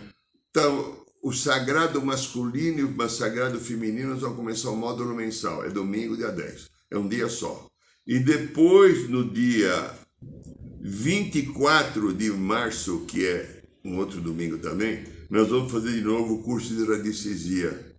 Então, 0.48 1.04
o 1.20 1.32
sagrado 1.32 2.00
masculino 2.00 2.78
e 2.78 2.84
o 2.84 3.08
sagrado 3.08 3.58
feminino 3.58 4.16
vão 4.16 4.36
começar 4.36 4.70
o 4.70 4.76
módulo 4.76 5.12
mensal. 5.12 5.64
É 5.64 5.70
domingo, 5.70 6.16
dia 6.16 6.30
10. 6.30 6.66
É 6.92 6.96
um 6.96 7.08
dia 7.08 7.28
só. 7.28 7.66
E 8.06 8.20
depois, 8.20 9.08
no 9.08 9.28
dia 9.28 9.90
24 10.80 12.12
de 12.12 12.30
março, 12.30 13.04
que 13.08 13.26
é 13.26 13.62
um 13.84 13.98
outro 13.98 14.20
domingo 14.20 14.58
também, 14.58 15.02
nós 15.28 15.48
vamos 15.48 15.72
fazer 15.72 15.90
de 15.90 16.00
novo 16.00 16.34
o 16.34 16.42
curso 16.44 16.74
de 16.76 16.84
radiestesia 16.84 17.89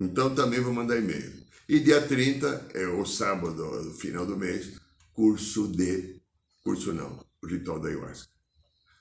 então 0.00 0.34
também 0.34 0.60
vou 0.60 0.72
mandar 0.72 0.98
e-mail. 0.98 1.32
E 1.68 1.80
dia 1.80 2.00
30 2.00 2.70
é 2.74 2.86
o 2.86 3.04
sábado, 3.04 3.94
final 3.98 4.24
do 4.24 4.36
mês, 4.36 4.72
curso 5.12 5.68
de. 5.68 6.16
Curso 6.62 6.92
não, 6.92 7.24
o 7.42 7.46
ritual 7.46 7.78
da 7.80 7.88
ayahuasca. 7.88 8.28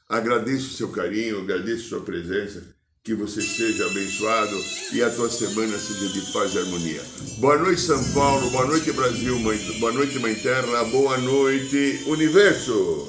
Agradeço 0.09 0.67
o 0.67 0.73
seu 0.73 0.89
carinho, 0.89 1.41
agradeço 1.41 1.85
a 1.85 1.89
sua 1.89 2.01
presença, 2.01 2.63
que 3.03 3.13
você 3.13 3.41
seja 3.41 3.85
abençoado 3.85 4.57
e 4.93 5.01
a 5.01 5.09
tua 5.09 5.29
semana 5.29 5.77
seja 5.77 6.09
de 6.09 6.31
paz 6.33 6.53
e 6.53 6.59
harmonia. 6.59 7.01
Boa 7.39 7.57
noite, 7.57 7.81
São 7.81 8.03
Paulo, 8.13 8.49
boa 8.51 8.65
noite, 8.65 8.91
Brasil, 8.91 9.37
mãe, 9.39 9.57
boa 9.79 9.91
noite, 9.91 10.19
Mãe 10.19 10.35
Terra, 10.35 10.83
boa 10.85 11.17
noite, 11.17 12.03
Universo. 12.07 13.07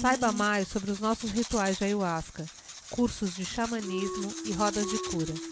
Saiba 0.00 0.32
mais 0.32 0.66
sobre 0.66 0.90
os 0.90 0.98
nossos 0.98 1.30
rituais 1.30 1.78
de 1.78 1.84
ayahuasca, 1.84 2.44
cursos 2.90 3.36
de 3.36 3.44
xamanismo 3.44 4.34
e 4.44 4.52
rodas 4.52 4.88
de 4.90 4.98
cura. 5.10 5.51